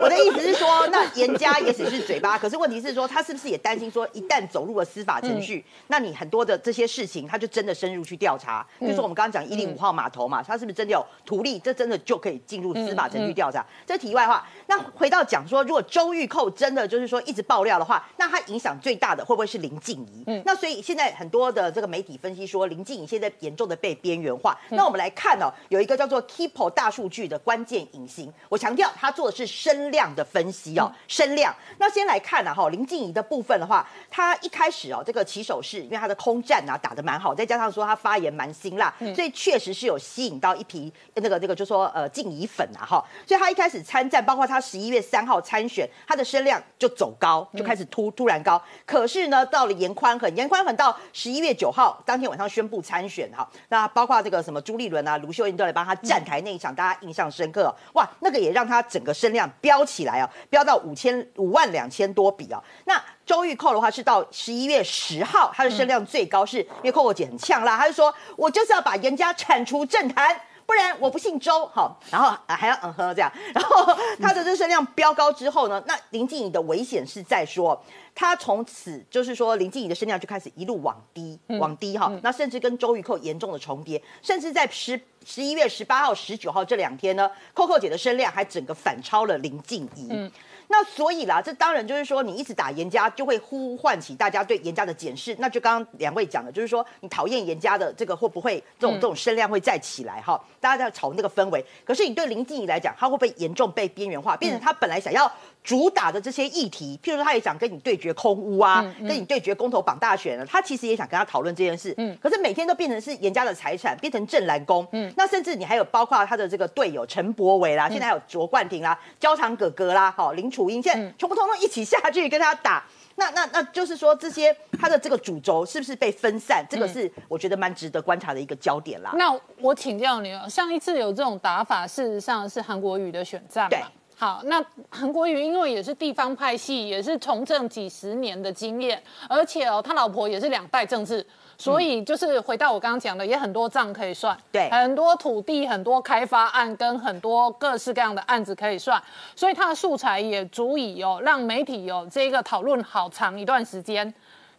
[0.00, 8.66] 我的意思是说，那严家也只是嘴巴，可是问题是说，他是不是也担心说，一旦走入了司法程序，那你很多的这些事情，他就真的深入去调查。
[8.80, 11.58] 就是我们刚刚讲一零五号码头嘛，他是不是真的有图利？
[11.58, 13.64] 这真的就可以进入司法程序调查。
[13.86, 20.24] 这题外话，那回到讲说，如果周玉蔻真的就是说一直爆料的话，那他影响最大的会不会是林静怡？
[20.26, 24.58] 嗯，那所以现在很多的这个媒体分析说，林静怡现在严重的被边缘化。
[24.70, 31.54] 那我们来看哦，有一个叫做 Keepo 大数据的关键隐形，我强调他做的是声量的分析哦，声量。
[31.76, 48.62] 那先来看呢哈，林静怡的部分的话，他一开始哦，这个起手式，因为他的空战啊打得蛮好，再加上说他发言蛮辛辣，所以确实是有吸引到一批那个那个就说呃静怡粉啊哈，所以他一开始参战，包括他十一月三号参选，他的声量就走高，就开始突突然高。
[48.86, 62.62] 可是呢，到了严宽恒，严宽恒到十一月九号当天晚上宣布参选哈，那包括这个什么朱立伦啊、卢秀燕都来帮他站台那一场，大家印象深整个哇，那个也让他整个声量飙起来啊，飙到五千五万两千多笔啊。
[62.84, 70.40] 那周玉蔻的话是到十一月十号，他的声量最高，是因为蔻蔻姐很呛啦，她就说我就是要把严家铲除政坛。
[70.66, 77.80] 不然我不姓周，好，然后还要嗯哼这样，然后他的这声量飙高之后呢，那林静怡的危险是在说，
[78.14, 90.30] 他从此就是说林静怡的声量就开始一路往低，往低哈，那甚至跟周瑜蔻严重的重叠，甚至在十十一月十八号、十九号这两天呢，扣扣姐的声量还整个反超了林静怡。
[90.72, 95.36] 那所以啦，这当然就是说，你一直打严家，就会呼唤起大家对严家的检视。
[95.38, 100.42] 那就刚刚两位讲的，就是说你讨厌严家的这个会不会这种这种声量会再起来哈？
[100.60, 101.62] 大家在炒那个氛围。
[101.84, 105.30] 可是你对林静怡来讲，她会不会严重被边缘化，变成她本来想要
[105.62, 106.98] 主打的这些议题？
[107.02, 111.92] 譬如说，他也想跟你对决空屋啊，跟你对决公投绑大选了，他其实也想跟他讨论这件事。
[111.98, 112.16] 嗯。
[112.22, 114.86] 可是每天都变成是严家的财产，变成正蓝宫。
[114.92, 115.12] 嗯。
[115.16, 120.62] 那甚至你还有包括他的这个队友陈柏伟啦，现在还有卓冠廷啦、焦糖哥哥啦，好林楚。
[120.62, 122.84] 楚英现在全部通通一起下去跟他打，
[123.16, 126.64] 那那那就是说这些他的这个主轴是不是被分散？
[126.70, 129.10] 这个是我觉得蛮值得观察的一个焦点啦。
[129.16, 133.90] 那我请教你哦，上一次有这种打法，事实上是韩国瑜的选战嘛？
[134.22, 141.26] 好，那韩国瑜因为也是地方派系，也是从政几十年的经验，而且哦，他老婆也是两代政治。
[141.58, 149.02] 所以就是回到我刚刚讲的，也很多账可以算，对，很多土地、很多开发案跟很多各式各样的案子可以算，
[149.34, 154.14] 所以他的素材也足以哦让媒体有这个讨论好长一段时间。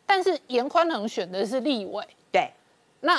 [0.06, 2.52] 但是严宽恒选的是立委，对，
[3.00, 3.18] 那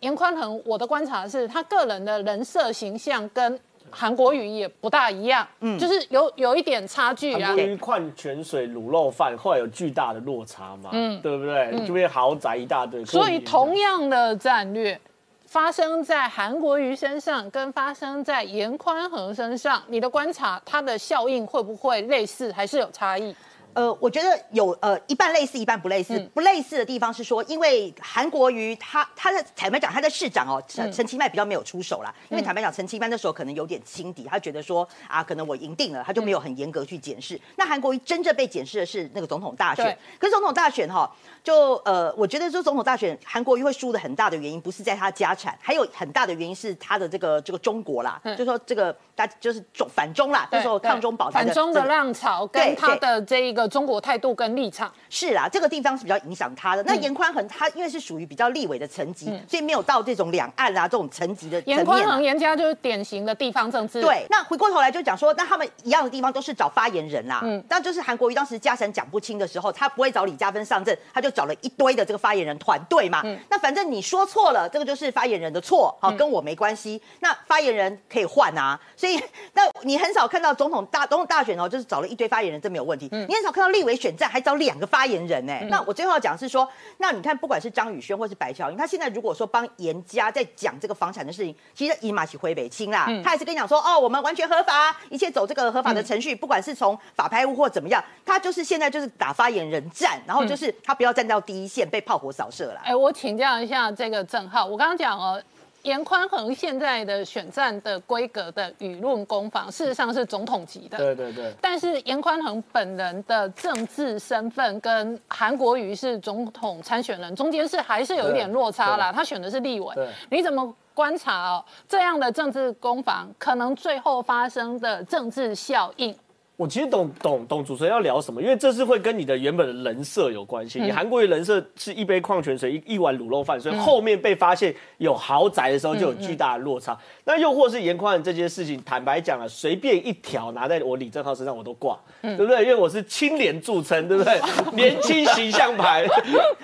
[0.00, 3.60] 严宽恒我的观察是他个人的人设形象跟。
[3.94, 7.46] 韩国语也不大一样，嗯，就是有有一点差距啊。
[7.48, 11.86] 韩国语矿泉水卤肉饭后来有巨大的落差嘛，嗯，对不对？
[11.86, 13.04] 就变豪宅一大堆。
[13.04, 15.00] 所以同样的战略
[15.46, 23.34] 发生在韩国瑜身上，跟发生在严宽恒身上，你的观察它的效应会不会类似，还是有差异？
[23.74, 26.18] 呃，我觉得有呃一半类似，一半不类似。
[26.32, 32.14] 不类似的地方是说，因为韩国瑜他他在坦白讲，他在市长哦，陈陈其迈比较没有出手啦。
[32.28, 37.40] 因为坦白讲，陈其迈那时候可能有点轻敌，他觉得说啊，可能我赢定了，他就没有很严格去检视。
[37.56, 39.96] 那韩国瑜真正被检视的是那个总统大选。
[40.18, 41.10] 可是总统大选哈，
[41.44, 53.68] 就呃，我觉得说总统大选韩国瑜会输的很大的原因，不是在他家产，还有很大的原因是他的这个这个中国啦，就说这个他就是中反中啦，那时候抗中保台反中的浪潮跟他的这一个。
[53.74, 56.82] 中国态度跟立场是啦，这个地方是比较影响他的。
[56.84, 61.60] 那严宽恒他因为是属于比较立委的层级，所以没有到这种两岸啊这种层级的。
[61.66, 64.00] 严宽恒严家就是典型的地方政治。
[64.00, 67.40] 对，那回过头来就讲说，那他们一样的地方都是找发言人啦。
[67.42, 73.22] 嗯，那就是韩国瑜当时家产讲不清的时候，他不会找李嘉芬上阵，他就找了一堆的这个发言人团队嘛。
[73.24, 77.00] 嗯，那反正你说错了，这个就是发言人的错，好，跟我没关系。
[77.20, 79.18] 那发言人可以换啊，所以
[79.54, 83.08] 那你很少看到总统大总统大选哦，就是找了一堆发言人，这没有问题。
[83.10, 83.54] 嗯，你很少。
[83.54, 86.68] 看到立委选战还找两个发言人呢，那我最后要讲是说，
[86.98, 102.80] 那你看不管是张宇轩或是白乔英，他现在如果说帮严家在讲这个房产的事情，其实以马起回北清啦，他还是跟你讲说，哦，我们完全合法，一切走这个合法的程序，不管是从法拍屋或怎么样，他就是现在就是打发言人战，然后就是他不要站到第一线被炮火扫射了。
[102.84, 105.42] 哎，我请教一下这个郑浩，我刚刚讲哦。
[105.84, 110.96] 严宽恒现在的选战的规格的舆论攻防，事实上是总统级的。
[110.96, 111.52] 对对对。
[111.60, 119.12] 但是严宽恒本人的政治身份跟韩国瑜是总统参选人中间是还是有一点落差啦。
[119.12, 119.94] 他选的是立委。
[120.30, 121.64] 你怎么观察哦？
[121.86, 126.16] 这样的政治攻防可能最后发生的政治效应？
[126.56, 130.80] 我其实懂懂懂主持人要聊什么，因为这是会跟你的原本的人设有关系。
[130.80, 136.96] 你韩国瑜人设是一杯矿泉水一一碗卤肉饭，所以后面被发现有豪宅的时候就有巨大的落差。
[137.24, 142.62] 那又或是严宽这件事情，坦白讲了，随便一条拿在我李正浩身上我都挂，对不对？
[142.62, 144.40] 因为我是清廉著称，对不对？
[144.74, 146.06] 年轻形象牌，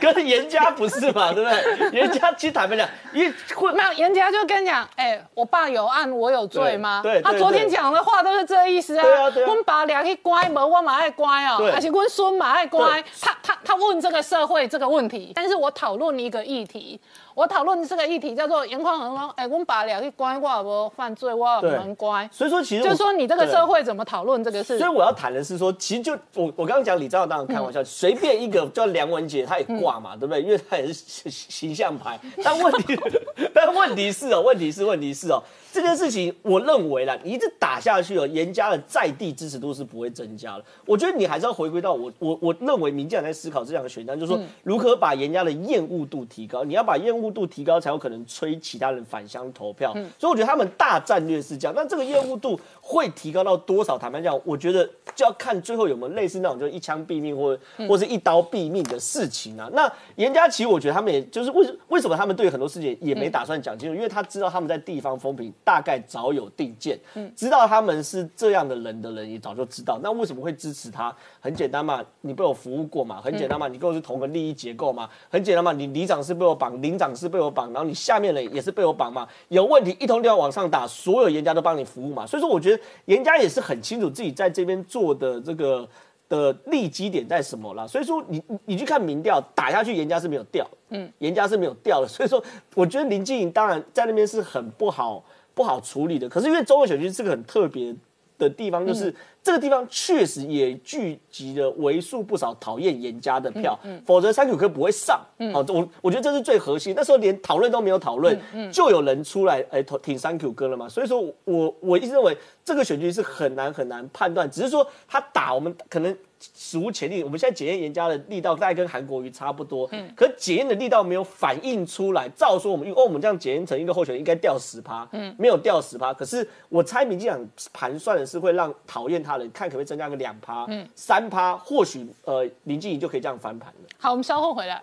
[0.01, 2.01] 跟严家不是嘛，对不对？
[2.01, 3.35] 严家其实坦白讲，因为
[3.75, 7.01] 那严家就跟你讲，哎，我爸有案，我有罪吗？
[7.03, 9.03] 对，他昨天讲的话都是这意思啊。
[9.03, 9.51] 对啊，对啊。
[9.51, 9.91] 我爸。
[9.91, 13.03] 俩去乖，无我嘛爱乖哦，还是阮孙嘛爱乖。
[13.21, 17.01] 他他他问这个社会这个问题，但是我讨论一个议题。
[17.33, 22.29] 我讨论这个议题叫做严宽恒说，哎，我们把两个关，我无犯罪，我很乖。
[22.31, 24.77] 所以说，其实就是说，你这个社会怎么讨论这个事？
[24.79, 30.43] 所以我要谈的是说，其实就我我刚刚讲李兆当然开玩笑，随便一个叫梁文杰，他也挂嘛，对不对？
[30.43, 32.19] 因为他也是形象牌。
[32.45, 32.99] 但问题，
[33.55, 40.65] 但问题是哦，问题是问题是哦，这件事情我认为啦，你一直打下去哦，严家的在地支持度是不会增加了。
[40.85, 46.65] 我觉得你还是要回归到我我我认为民进党在思考这样的选项，就是说如何把严家的厌恶度提高。
[46.65, 47.31] 你要把厌恶。
[47.31, 51.73] 度提高才有可能催其他人返乡投票，所以我觉得他们大战略是这样。
[51.77, 53.97] 那这个厌恶度会提高到多少？
[53.97, 57.57] 坦白讲，我觉得就要看最后有没有类似那种就一枪毙命或
[57.87, 59.71] 或是一刀毙命的事情啊。
[59.73, 66.99] 那严家其实我觉得他们也就是为为什么他们对很多事情也没打算讲清楚，因为他知道他们在地方风评大概早有定见，
[67.37, 70.01] 知道他们是这样的人的人也早就知道。
[70.03, 71.15] 那为什么会支持他？
[71.39, 77.11] 很简单嘛，你被我服务过嘛，很简单嘛，你跟我是同个利益结构嘛，很简单嘛，你里长是被我绑，领长。
[77.21, 79.29] 是被我绑，然后你下面的也是被我绑嘛？
[79.49, 82.25] 有问题一通电话往上打，所有严家都帮你服务嘛？
[82.25, 85.87] 所以说，我觉得严家也是很清楚自己在这边做的这个
[86.29, 87.87] 的利基点在什么啦。
[87.87, 92.09] 所以说，你你去看民调打下去，严家是没有掉，嗯，严家是没有掉的。
[92.09, 92.43] 所以说，
[92.75, 95.23] 我觉得林静颖当然在那边是很不好
[95.55, 96.29] 不好处理的。
[96.29, 97.95] 可是因为中二选区是个很特别
[98.39, 99.15] 的地方，就是。
[99.43, 105.19] 这个地方确实也聚集了为数不少讨厌严家的票，否则三九科不会上。
[105.51, 106.93] 好，我我觉得这是最核心。
[106.95, 108.39] 那时候连讨论都没有讨论，
[108.71, 110.87] 就有人出来哎挺三九哥了嘛。
[110.87, 116.15] 所以说我我一直认为这个选举是很难很难判断，只是说他打我们可能
[116.55, 117.23] 史无前例。
[117.23, 122.29] 我们现在检验严家的力道大概跟韩国瑜差不多，嗯，可检验的力道没有反映出来。
[122.31, 126.15] 照说我们哦我们这样检验成一个候选人应该掉十趴，嗯，没有掉十趴。
[126.15, 129.51] 可是我猜民进党盘算的是会让讨厌他人。
[129.53, 133.89] 看可不可以增加个两趴、嗯三趴，或许呃林静怡就可以这样翻盘了。
[133.99, 134.81] 好，我们稍后回来。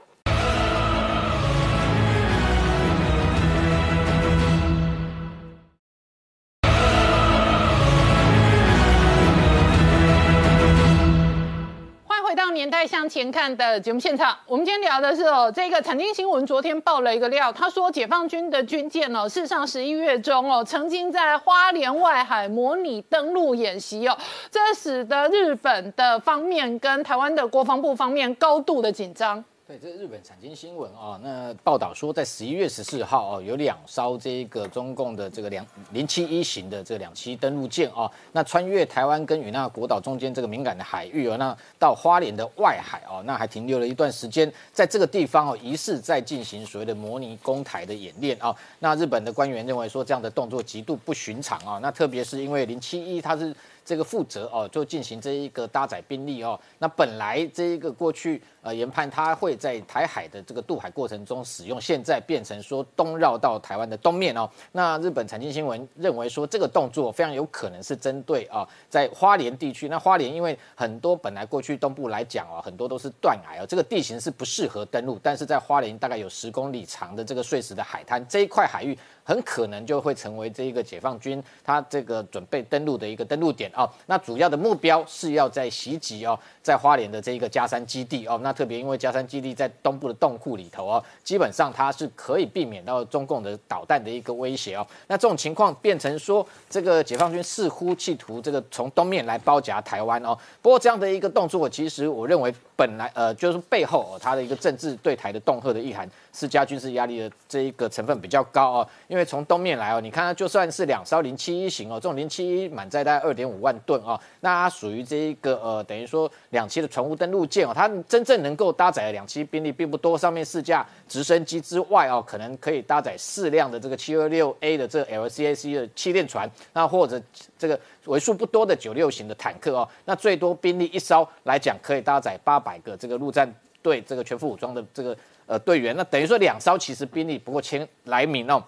[12.78, 24.16] 再向前看的节目现场，我们今天聊的是哦，这个财经新闻昨天爆了一个料，他说解放军的军舰哦，事实上十一月中哦，曾经在花莲外海模拟登陆演习哦，
[24.52, 29.44] 这使得日本的方面跟台湾的国防部方面高度的紧张。
[29.68, 31.20] 对，这是日本产经新闻啊。
[31.22, 48.56] 那报道说，在十一月十四号哦，有两艘这个中共的这个两零七一型的这两栖登陆舰啊，那穿越台湾跟与那国岛中间这个敏感的海域哦，那到花莲的外海哦，那还停留了一段时间，在这个地方哦，疑似在进行所谓的模拟攻台的演练啊。
[48.80, 51.78] 那日本的官员认为说，这样的动作极度不寻常啊。
[51.82, 53.54] 那特别是因为零七一它是。
[53.88, 56.60] 这个负责哦，就进行这一个搭载兵力哦。
[56.78, 64.50] 那本来这一个过去呃研判，它会在台海的这个渡海过程中使用，现在变成说东绕到台湾的东面哦。
[64.74, 69.88] 那日本财经新闻认为说，这个动作非常有可能是针对啊，在花莲地区。
[69.88, 75.18] 那花莲因为很多本来过去东部来讲哦，很多都是断崖哦，这个地形是不适合登陆。
[75.24, 78.98] 但是在花莲大概有十公里长的这个碎石的海滩这一块海域。
[79.28, 83.90] 很可能就会成为这一个解放军他这个准备登陆的一个登陆点哦。
[84.06, 88.40] 那主要的目标是要在袭击哦，在花莲的这一个加山基地哦。
[88.42, 94.88] 那特别因为加山基地在东部的洞库里头哦，基本上它是可以避免到中共的导弹的一个威胁哦。
[95.08, 100.38] 那这种情况变成说，这个解放军似乎企图这个从东面来包夹台湾哦。
[100.62, 106.10] 不过这样的一个动作，其实我认为本来呃就是背后哦，它的一个政治对台的恫吓的意涵。
[106.38, 127.20] 是加军事压力的这一个成分比较高哦，因为从东面来哦，你看它就算是两艘零七一型哦，这种零七一满载大概二点五万吨哦，那它属于这一个呃，等于说两栖的船坞登陆舰哦，它真正能够搭载的两栖兵力并不多，上面四架直升机之外哦，可能可以搭载四辆的这个七二六 A 的这个 LCAC 的气垫船，那或者
[127.58, 135.18] 这个为数不多的九六型的坦克哦，那最多兵力一艘来讲可以搭载八百个这个陆战队这个全副武装的这个。
[135.48, 138.62] 呃，队员，那等于说两艘其实兵力不过千来名哦，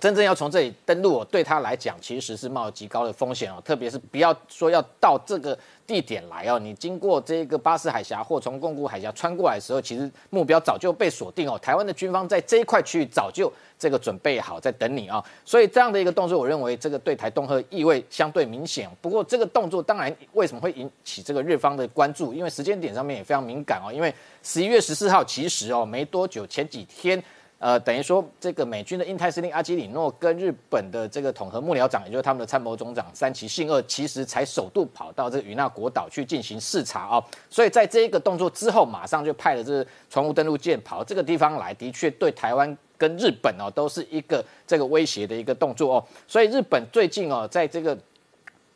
[0.00, 13.52] 真正要从这里登陆，对他来讲其实是冒极高的风险哦，特别是不要说要到这个地点来哦，你经过这个巴士海峡或从贡古海峡穿过来的时候，其实目标早就被锁定哦，台湾的军方在这一块区域早就。
[13.78, 18.88] 这个准备好在等你啊，所以这样的一个动作，我认为这个对台恫吓意味相对明显。
[19.02, 22.32] 不过这个动作当然为什么会引起这个日方的关注？
[22.32, 23.92] 因为时间点上面也非常敏感哦。
[23.92, 24.10] 因为
[24.42, 27.22] 十一月十四号其实哦没多久前几天。
[27.66, 37.20] 呃，等于说这个美军的印太司令阿基里诺跟日本的这个统合幕僚长，也就是他们的参谋总长三崎信二，其实才首度跑到这个与那国岛去进行视察啊。
[37.50, 46.04] 所以在这一个动作之后，马上就派了这船坞登陆舰跑到这个地方来，的确对台湾跟日本哦都是一个这个威胁的一个动作哦。
[46.28, 47.98] 所以日本最近哦，在这个。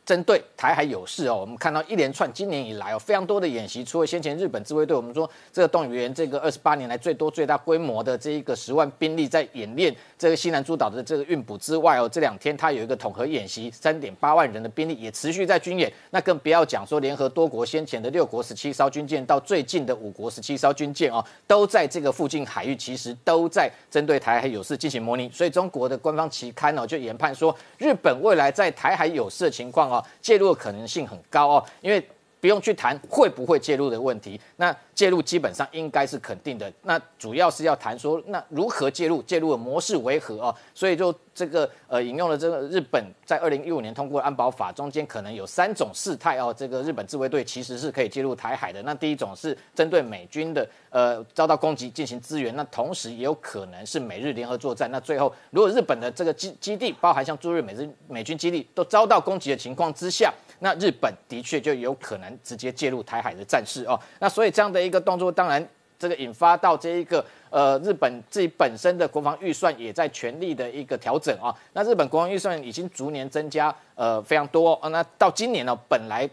[0.03, 29.90] 针对台海有事哦，我们看到一连串今年以来哦非常多的演习，除了先前日本自卫队，我们说这个动员这个二十八年来最多最大规模的这一个十万兵力在演练这个西南诸岛的这个运补之外哦，这两天它有一个统合演习，三点八万人的兵力也持续在军演，那更不要讲说联合多国先前的六国十七艘军舰到最近的五国十七艘军舰哦，都在这个附近海域，其实都在针对台海有事进行模拟，所以中国的官方期刊哦就研判说，日本未来在台海有事的情况。
[29.91, 32.07] 哦，介入的可能性很高哦，因为
[32.41, 36.73] 不用去谈会不会介入的问题，那介入基本上应该是肯定的。
[36.81, 40.53] 那主要是要谈说，那如何介入，介入的模式为何哦？
[40.73, 46.53] 所以就这个呃，引用了这个日本在二零一五年通过安保法，中间可能有三种事态哦。
[46.57, 48.81] 这个日本自卫队其实是可以介入台海的。
[48.81, 54.89] 那第一种是针对美军的呃遭到攻击进行支援，那同时也有可能是美日联合作战。
[54.91, 60.33] 那最后如果日本的这个基基地，包含像驻日美日美军基地都遭到攻击的情况之下。
[60.63, 63.99] 那日本的确就有可能直接介入台海的战事哦。
[64.19, 65.67] 那所以这样的一个动作，当然
[65.99, 71.53] 这个引发到这一个呃日本自己本身的国防预算也在全力的一个调整啊。
[71.73, 74.87] 那日本国防预算已经逐年增加呃非常多啊。
[74.89, 76.29] 那到今年呢，本来。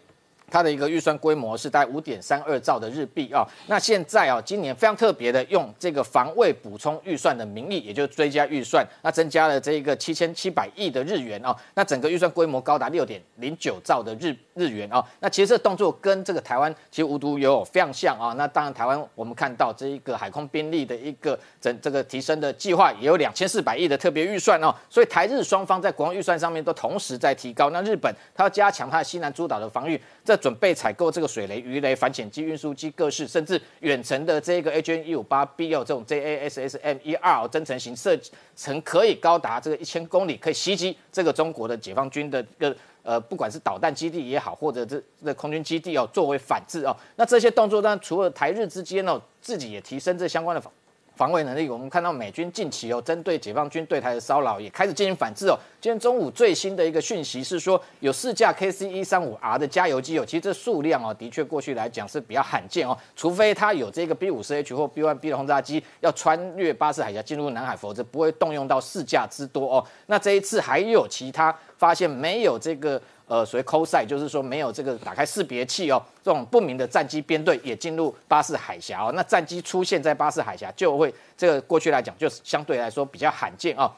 [0.51, 30.01] 它的一个预算规模是大概五点三二兆的日币啊，那现在啊，今年非常特别的，用这个防卫补充预算的名义，也就是追加预算，那增加了这一个七千七百亿的日元啊，那整个预算规模高达六点零九兆的日日元啊，那其实这动作跟这个台湾其实无独有偶非常像啊，那当然台湾我们看到这一个海空兵力的一个整这个提升的计划也有两千四百亿的特别预算哦，所以台日双方在国防预算上面都同时在提高，那日本它要加强它的西南诸岛的防御。
[30.25, 38.19] 这准备采购这个水雷、鱼雷、反潜机、运输机各式，甚至远程的这个 H N 一五八 B 哦，这种 J A S S M 一二增程型射
[38.57, 46.95] 程可以高达这个一千公里，可以袭击这个中国的解放军的一个呃，不管是导弹基地也好，或者这这空军基地哦，作为反制哦。
[47.17, 50.73] 那这些动作，当然除了台日之间哦，自己也提升这相关的防
[51.19, 51.69] 防卫能力。
[51.69, 55.59] 我们看到美军近期哦，针对解放军对台的骚扰，也开始进行反制哦。
[55.81, 69.85] 今天中午最新的一个讯息是说，有四架 KC 一三五 R 的加油机哦，其实这数量哦，的确过去来讲是比较罕见哦，除非它有这个 B 五十 H 或 B 一 B 的轰炸机要穿越巴士海峡进入南海，否则不会动用到四架之多哦。
[70.07, 73.03] 那这一次还有其他发现没有这个。
[73.29, 79.13] 呃，所谓 c o s i 就是说没有这个打开识别器哦，这种不明的战机编队也进入巴士海峡哦。
[79.15, 83.91] 那战机出现在巴士海峡，就会这个过去来讲，就是相对来说比较罕见哦。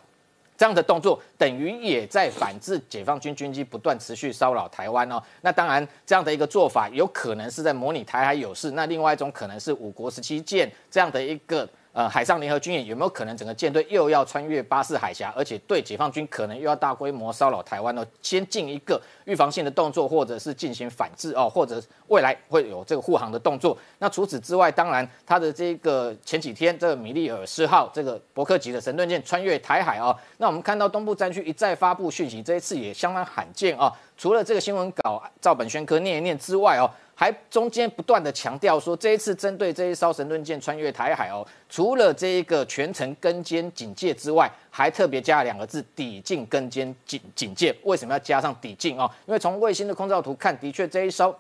[0.59, 5.23] 这样的动作等于也在反制解放军军机不断持续骚扰台湾哦。
[5.41, 8.73] 那当然，这样的一个做法有可能是在模拟台海有事。
[8.73, 11.69] 那另外一种可能是五国十七舰这样的一个。
[11.93, 18.07] 呃，海上联合军演有没有可能整个舰队又要穿越巴士海峡，而且对解放军可能又要大规模骚扰台湾呢？
[18.23, 23.77] 先进一个预防性的动作，或者是进行反制哦，或者未来会有这个护航的动作。
[23.99, 33.93] 那除此之外，当然它的这个前几天这个米利尔斯号这个伯克级的神盾舰穿越台海哦，那我们看到东部战区一再发布讯息，这一次也相当罕见啊。
[34.17, 36.89] 除了这个新闻稿照本宣科念一念之外哦。
[37.21, 47.77] 还中间不断的强调说，这一次针对这一艘神盾舰穿越台海哦，除了这一个全程跟监警戒之外，还特别加了两个字“抵近跟监警警戒”。
[47.85, 49.07] 为什么要加上抵近哦？
[49.27, 51.37] 因为从卫星的空照图看，的确这一艘。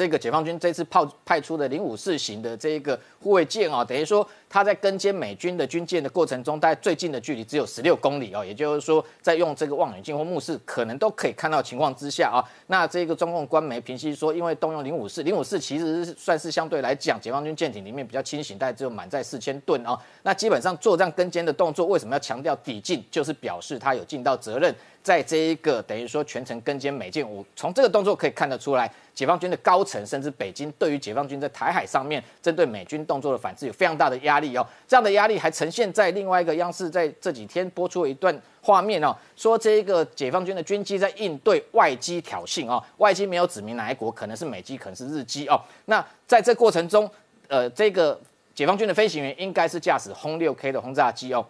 [0.00, 23.04] 这个解放军这次炮派出的零五四型的这一个护卫舰哦，等于说它在跟歼美军的军舰的过程中，大概最近的距离只有十六公里哦，也就是说，在用这个望远镜或目视可能都可以看到情况之下啊，那这个中共官媒平息说，因为动用零五四，零五四其实算是相对来讲解放军舰艇里面比较轻型，大概只有满载四千吨哦，那基本上做这样跟歼的动作，为什么要强调抵近？
[23.10, 24.74] 就是表示它有尽到责任。
[25.02, 34.66] 在这一个等于说全程跟监美舰，我从这个动作可以看得出来，解放军的高层甚至北京对于解放军在台海上面针对美军动作的反制有非常大的压力哦。
[34.86, 45.58] 这样的压力还呈现在另外一个央视在这几天播出了一段画面哦，说这一个解放军的军机在应对外机挑衅哦，外机没有指明哪一国，可能是美机，可能是日机哦。
[45.86, 47.10] 那在这过程中，
[47.48, 48.20] 呃，这个
[48.54, 51.44] 解放军的飞行员应该是驾驶轰六 K 的轰炸机哦。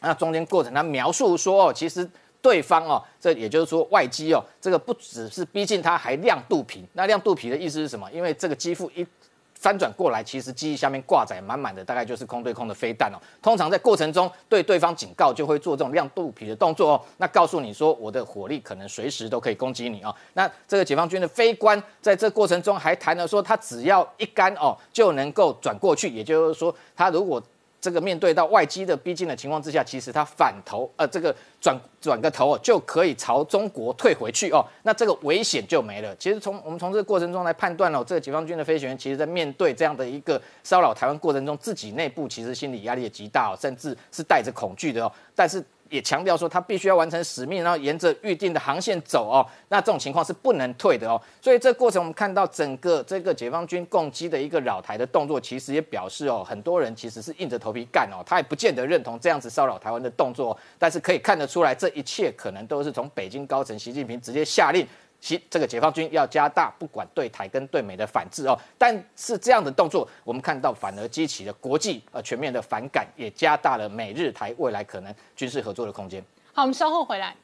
[0.00, 2.08] 那中间过程他描述说哦，其实。
[2.44, 6.84] 对方哦，这也就是说外机哦，这个不只是逼近它，还亮肚皮。
[6.92, 8.06] 那亮肚皮的意思是什么？
[8.12, 9.06] 因为这个机腹一
[9.54, 13.16] 翻转过来，其实机翼下面挂载满满的，大概就是空对空的飞弹哦。
[13.40, 17.00] 通常在过程中对对方警告，就会做这种亮肚皮的动作哦。
[17.16, 20.14] 那告诉你说，我的火力可能随时都可以攻击你哦。
[20.34, 27.42] 那这个解放军的飞官在这过程中还谈了说，他只要一杆哦就能够转过去，也就是说，他如果
[27.84, 36.16] 这个面对到外机的逼近的情况之下，其实它反头，呃，这个转转个头哦，就可以朝中国退回去哦，那这个危险就没了。
[36.16, 45.62] 其实从我们从这个过程中来判断哦，这个解放军的飞行员，其实在面对这样的一个骚扰台湾过程中，自己内部其实心理压力也极大哦，甚至是带着恐惧的哦，但是。
[45.90, 49.46] 也强调说，他必须要完成使命，然后沿着预定的航线走哦。
[49.68, 51.20] 那这种情况是不能退的哦。
[51.40, 60.56] 所以这过程我们看到整个这个解放军攻击的一个扰台的动作，其实也表示哦，很多人其实是硬着头皮干哦，他也不见得认同这样子骚扰台湾的动作。
[60.78, 64.86] 但是可以看得出来，这一切可能都是从北京高层习近平直接下令。
[65.24, 76.22] 其这个解放军要加大不管对台跟对美的反制哦，但是这样的动作，我们看到反而激起了国际呃全面的反感，也加大了美日台未来可能军事合作的空间。
[76.52, 77.34] 好，我们稍后回来。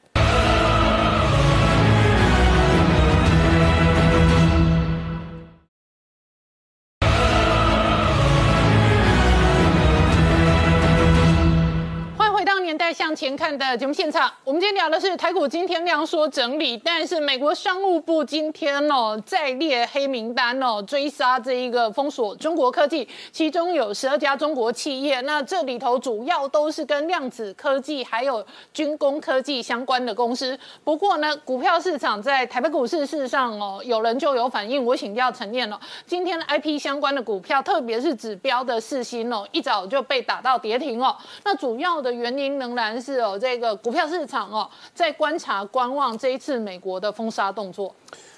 [13.21, 28.43] 前看的节目现场，我们今天聊的是台股今天量缩整理，但是美国商务部今天哦再列黑名单哦，追杀这一个封锁中国科技，其中有十二家中国企业，那这里头主要都是跟量子科技还有
[28.73, 30.59] 军工科技相关的公司。
[30.83, 41.15] 不过呢，股票市场在台北股市事实上哦，有人就有反应，我请教陈念了，今天的 I P 相关的股票，特别是指标的四星哦，一早就被打到跌停哦，
[41.45, 42.59] 那主要的原因。
[42.61, 47.95] 仍然是哦，这个股票市场哦，在观察观望这一次美国的封杀动作。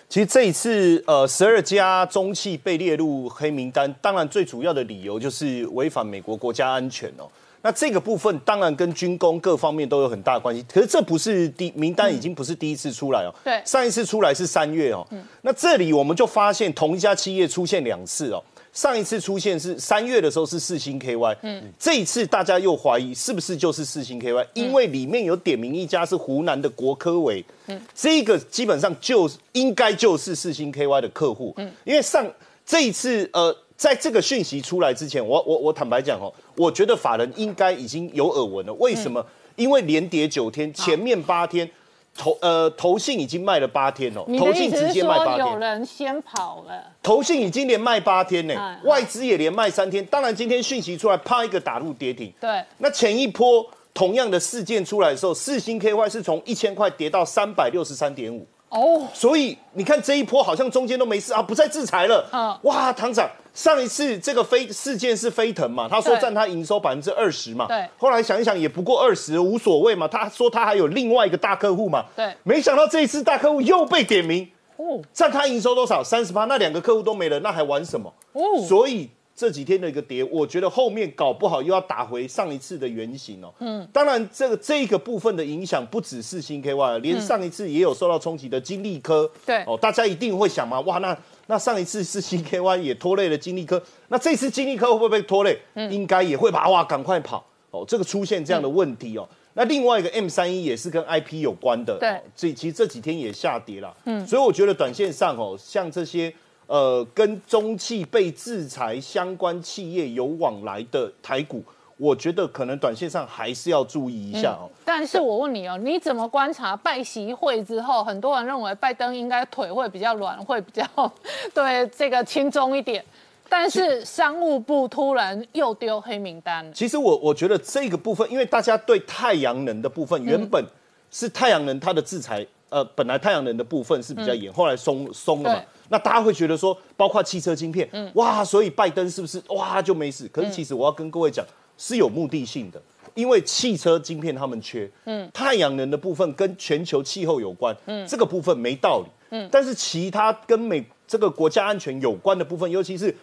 [0.08, 7.24] 其实这一次，呃，十二家中企被列入黑名单，当然最主要的理由就是违反美国国家安全哦。
[7.62, 10.62] 那这个部分当然跟军工各方面都有很大关系。
[10.70, 13.32] 可是这不是第名单已经不是第一次出来哦。
[13.44, 15.06] 对，上一次出来是三月哦。
[15.12, 15.24] 嗯。
[15.42, 18.42] 那这里我们就发现同一家企业出现两次哦。
[18.72, 32.26] 上一次出现是三月的时候是四星 KY，嗯，这一次大家又怀疑是不是就是四星 KY，因为里面有点名一家是湖南的国科委，嗯，这个基本上就应该就是四星 KY 的客户，嗯，因为上
[32.64, 33.56] 这一次呃。
[33.74, 38.72] 在这个讯息出来之前，我我我坦白讲哦，我觉得法人应该已经有耳闻了。
[38.74, 39.26] 为什么？
[39.56, 41.68] 因为连跌九天，前面八天
[42.16, 45.58] 投呃投信已经卖了八天哦，投信直接卖八天有。
[45.58, 46.92] 人先跑了？
[47.02, 50.04] 投信已经连卖八天呢嗯，外资也连卖三天。
[50.06, 52.32] 当然，今天讯息出来，啪一个打入跌停。
[52.38, 58.46] 对，那前一波同样的事件出来的时候，四星 KY 是从一千块跌到三百六十三点五。
[58.72, 62.26] 哦，所以你看这一波好像中间都没事啊，不再制裁了。
[62.32, 67.66] 嗯哇，堂长，上一次这个飞事件是飞腾嘛，他说对占他营收百分之二十嘛。
[67.66, 70.08] 对后来想一想也不过二十，无所谓嘛。
[70.08, 72.06] 他说他还有另外一个大客户嘛。
[72.16, 76.02] 对没想到这一次大客户又被点名，哦占他营收多少？
[76.02, 78.10] 三十八，那两个客户都没了，那还玩什么？
[78.32, 83.52] 哦，所以这几天的一个跌，我觉得后面搞不好又要打回上一次的原形哦。
[83.60, 89.30] 嗯，当然这个这一个部分的影响不只是新 KY，连上一次也有受到冲击的金利科。
[89.46, 91.16] 对哦，大家一定会想嘛，哇，那
[91.46, 95.58] 那上一次是新 KY 也拖累了金利科，那这次金利科会不会被拖累？
[95.90, 99.28] 应该也会吧，哇，赶快跑哦，这个出现这样的问题哦。
[99.54, 106.32] 那另外一个 M 三一也是跟 IP 有关的，对哦这其实这几天也下跌了，嗯，所以我觉得短线上哦，像这些
[106.72, 111.62] 呃跟中企被制裁相关企业有往来的台股，
[111.98, 114.70] 我觉得可能短线上还是要注意一下哦。
[114.82, 120.82] 但是我问你哦，你怎么观察拜习会之后，很多人认为拜登应该腿会比较软，会比较
[121.52, 123.04] 对这个轻松一点，
[123.50, 126.72] 但是商务部突然又丢黑名单了。
[126.72, 130.64] 其实我我觉得这个部分，因为大家对太阳能的部分原本
[131.10, 135.66] 是太阳能它的制裁，呃，本来太阳能的部分是比较严，后来松松了嘛对。
[135.92, 138.10] 那大家会觉得说，包括汽车晶片，嗯。
[138.14, 140.26] 哇，所以拜登是不是哇就没事？
[140.28, 141.44] 可是其实我要跟各位讲，
[141.76, 142.80] 是有目的性的，
[143.12, 153.14] 因为汽车晶片他们缺，嗯，太阳能的部分跟全球气候有关，嗯，这个部分没道理，嗯，但是其他跟美这个国家安全有关的部分，尤其是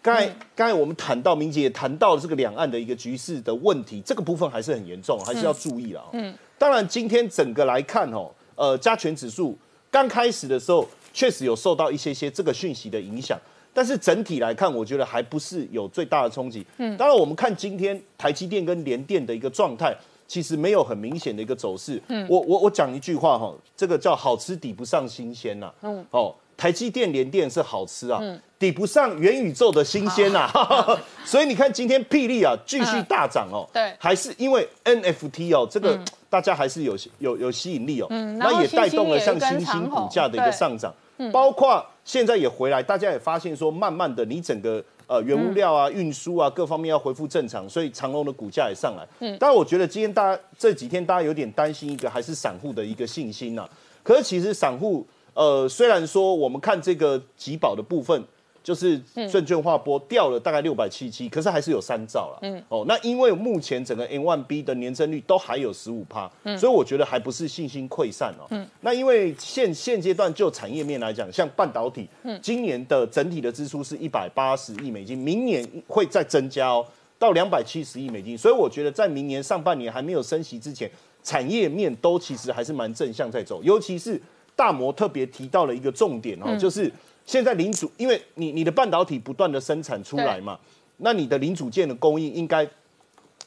[0.00, 6.04] 刚才刚才我们谈到，明姐也谈到了这个两岸的一个局势的问题，这个部分还是很严重，还是要注意了。
[6.12, 9.58] 嗯，当然今天整个来看哦，呃，加权指数
[9.90, 13.38] 刚开始的时候确实有受到一些些这个讯息的影响，
[13.72, 16.66] 但是整体来看，我觉得还不是有最大的冲击。
[16.78, 19.94] 嗯，当然我们看今天台积电跟联电的一个状态。
[20.28, 28.18] 其实没有很明显的一个走势，嗯，我我我讲一句话哈，这个叫好吃抵不上新鲜呐、嗯，哦，台积电、联电是好吃啊，
[28.58, 30.50] 抵不上元宇宙的新鲜呐、
[31.26, 33.92] 所以你看今天霹雳啊继续大涨哦， 对。
[33.98, 36.00] 还是因为 NFT 哦，这个
[36.30, 38.06] 大家还是有有有吸引力哦，
[38.38, 40.52] 那也带动了像新兴股价的一个对。
[40.52, 40.90] 上涨，
[41.30, 49.06] 包括现在也回来，大家也发现说，慢慢的你整个呃原物料啊、运输啊各方面要恢复正常，所以长隆的股价也上来。
[49.20, 53.68] 嗯，但我觉得今天大家这几天大家有点担心一个还是散户的一个信心呐、
[54.02, 58.24] 可是其实散户呃虽然说我们看这个集保的部分。
[58.62, 58.98] 就是
[59.30, 62.38] 证券化波掉了大概六百七七，可是还是有三兆了。
[62.42, 68.46] 嗯，哦，那因为目前整个 N one B 的年增率都还有十五趴，所以我觉得还不是信心溃散哦。
[68.50, 72.08] 嗯，那因为现现阶段就产业面来讲，像半导体，
[72.40, 76.86] 今年的整体的支出是一百八十亿美金，明年会再增加哦，
[77.18, 80.90] 到两百七十亿美金，所以我觉得在明年上半年还没有升息之前，
[81.24, 84.20] 产业面都其实还是蛮正向在走，尤其是
[84.54, 86.90] 大摩特别提到了一个重点哦，就是
[87.24, 90.58] 现在零组，因为你你的半导体不断的生产出来嘛，
[90.98, 92.66] 那你的零组件的供应应该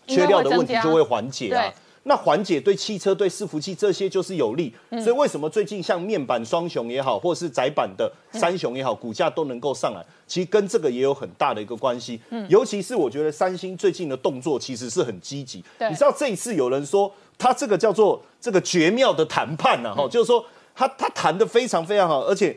[0.08, 1.74] 缺料的问题就会缓解啊。
[2.08, 12.22] 那缓解对汽车、对伺服器这些就是有利，所以为什么最近像面板双雄也好，或者是窄板的三雄也好，股价都能够上来，其实跟这个也有很大的一个关系。
[12.48, 15.64] 尤其是我觉得三星最近的动作其实是很积极。
[15.90, 20.46] 你知道这一次有人说他这个叫做这个绝妙的谈判呐、哈、就是说
[20.76, 22.56] 他他谈的非常非常好，而且。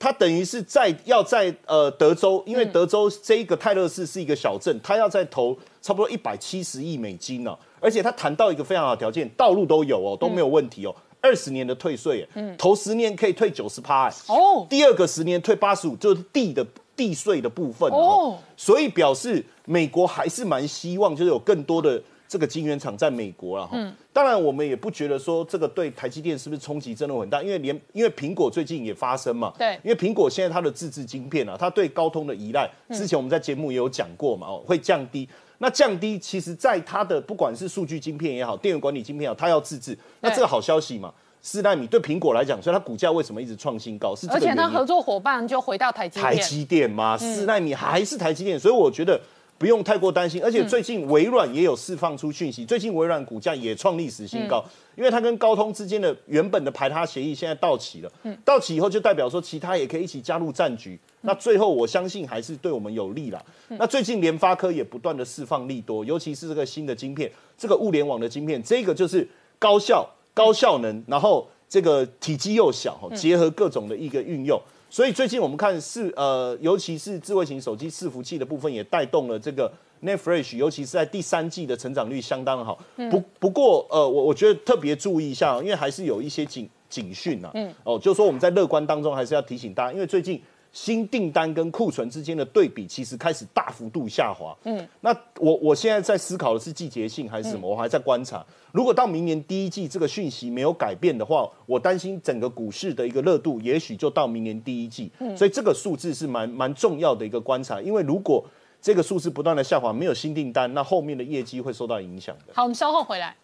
[0.00, 14.66] 他等于是在要在呃德州，因为德州这一个泰勒市是一个小镇，他要再投差不多一百七十亿美金呢、而且他谈到一个非常好的条件，道路都有哦，都没有问题哦，二十年的退税，嗯，头十年可以退九十趴，哎哦。
[14.70, 17.98] 第二个十年退八十五，就是地的地税的部分哦。
[17.98, 23.72] 哦，所以表示美国还是蛮希望，就是有更多的这个晶圆厂在美国了哈。
[23.74, 35.28] 嗯当然我们也不觉得说这个对台积电是不是冲击真的很大，因为连因为苹果最近也发生嘛，对因为苹果现在它的自制晶片啊，它对高通的依赖，嗯之前我们在节目也有讲过嘛，哦，会降低。
[35.58, 41.12] 那降低，其实在它的不管是数据晶片也好，电源管理晶片也好，它要自制，那这个好消息嘛。
[41.42, 44.14] 四纳米对苹果来讲，所以它股价为什么一直创新高？
[44.14, 44.54] 是而且。
[44.54, 47.16] 它合作伙伴就回到台积台电，积电吗？
[47.16, 49.18] 四纳米还是台积电，所以我觉得
[49.60, 50.42] 不用太过担心。
[50.42, 54.64] 而且最近微软也有释放出讯息，最近微软股价也创历史新高，
[54.96, 58.10] 因为它跟高通之间的原本的排他协议现在到期了，
[58.42, 60.98] 到期以后就代表说其他也可以一起加入战局。
[61.20, 63.44] 那最后我相信还是对我们有利啦。
[63.68, 74.58] 那最近联发科也不断的释放利多，尤其是这个新的晶片，这个物联网的晶片，这个就是高效、高效能，然后这个体积又小，结合各种的一个运用。
[74.90, 79.72] 所以最近我们看是呃，尤其是智慧型手机伺服器的部分，也带动了这个
[80.02, 82.76] Netfresh，尤其是在第三季的成长率相当好。
[83.08, 87.52] 不不过呃，我我觉得特别注意一下，因为还是有一些警警讯啊。
[87.54, 87.72] 嗯。
[87.84, 90.42] 哦，就是说我们在乐观当中还是要提醒大家，因为最近
[90.72, 94.56] 新订单跟库存之间的对比其实开始大幅度下滑。
[94.64, 94.86] 嗯。
[95.00, 97.68] 那我我现在在思考的是季节性还是什么？
[97.68, 98.44] 我还在观察。
[98.72, 105.10] 如果到明年第一季这个讯息没有改变的话，我担心整个股市的一个热度，也许就到明年第一季。
[105.18, 108.44] 嗯所以这个数字是蛮蛮重要的一个观察，因为如果
[108.80, 112.52] 这个数字不断的下滑，没有新订单，那后面的业绩会受到影响的。
[112.54, 113.36] 好，我们稍后回来。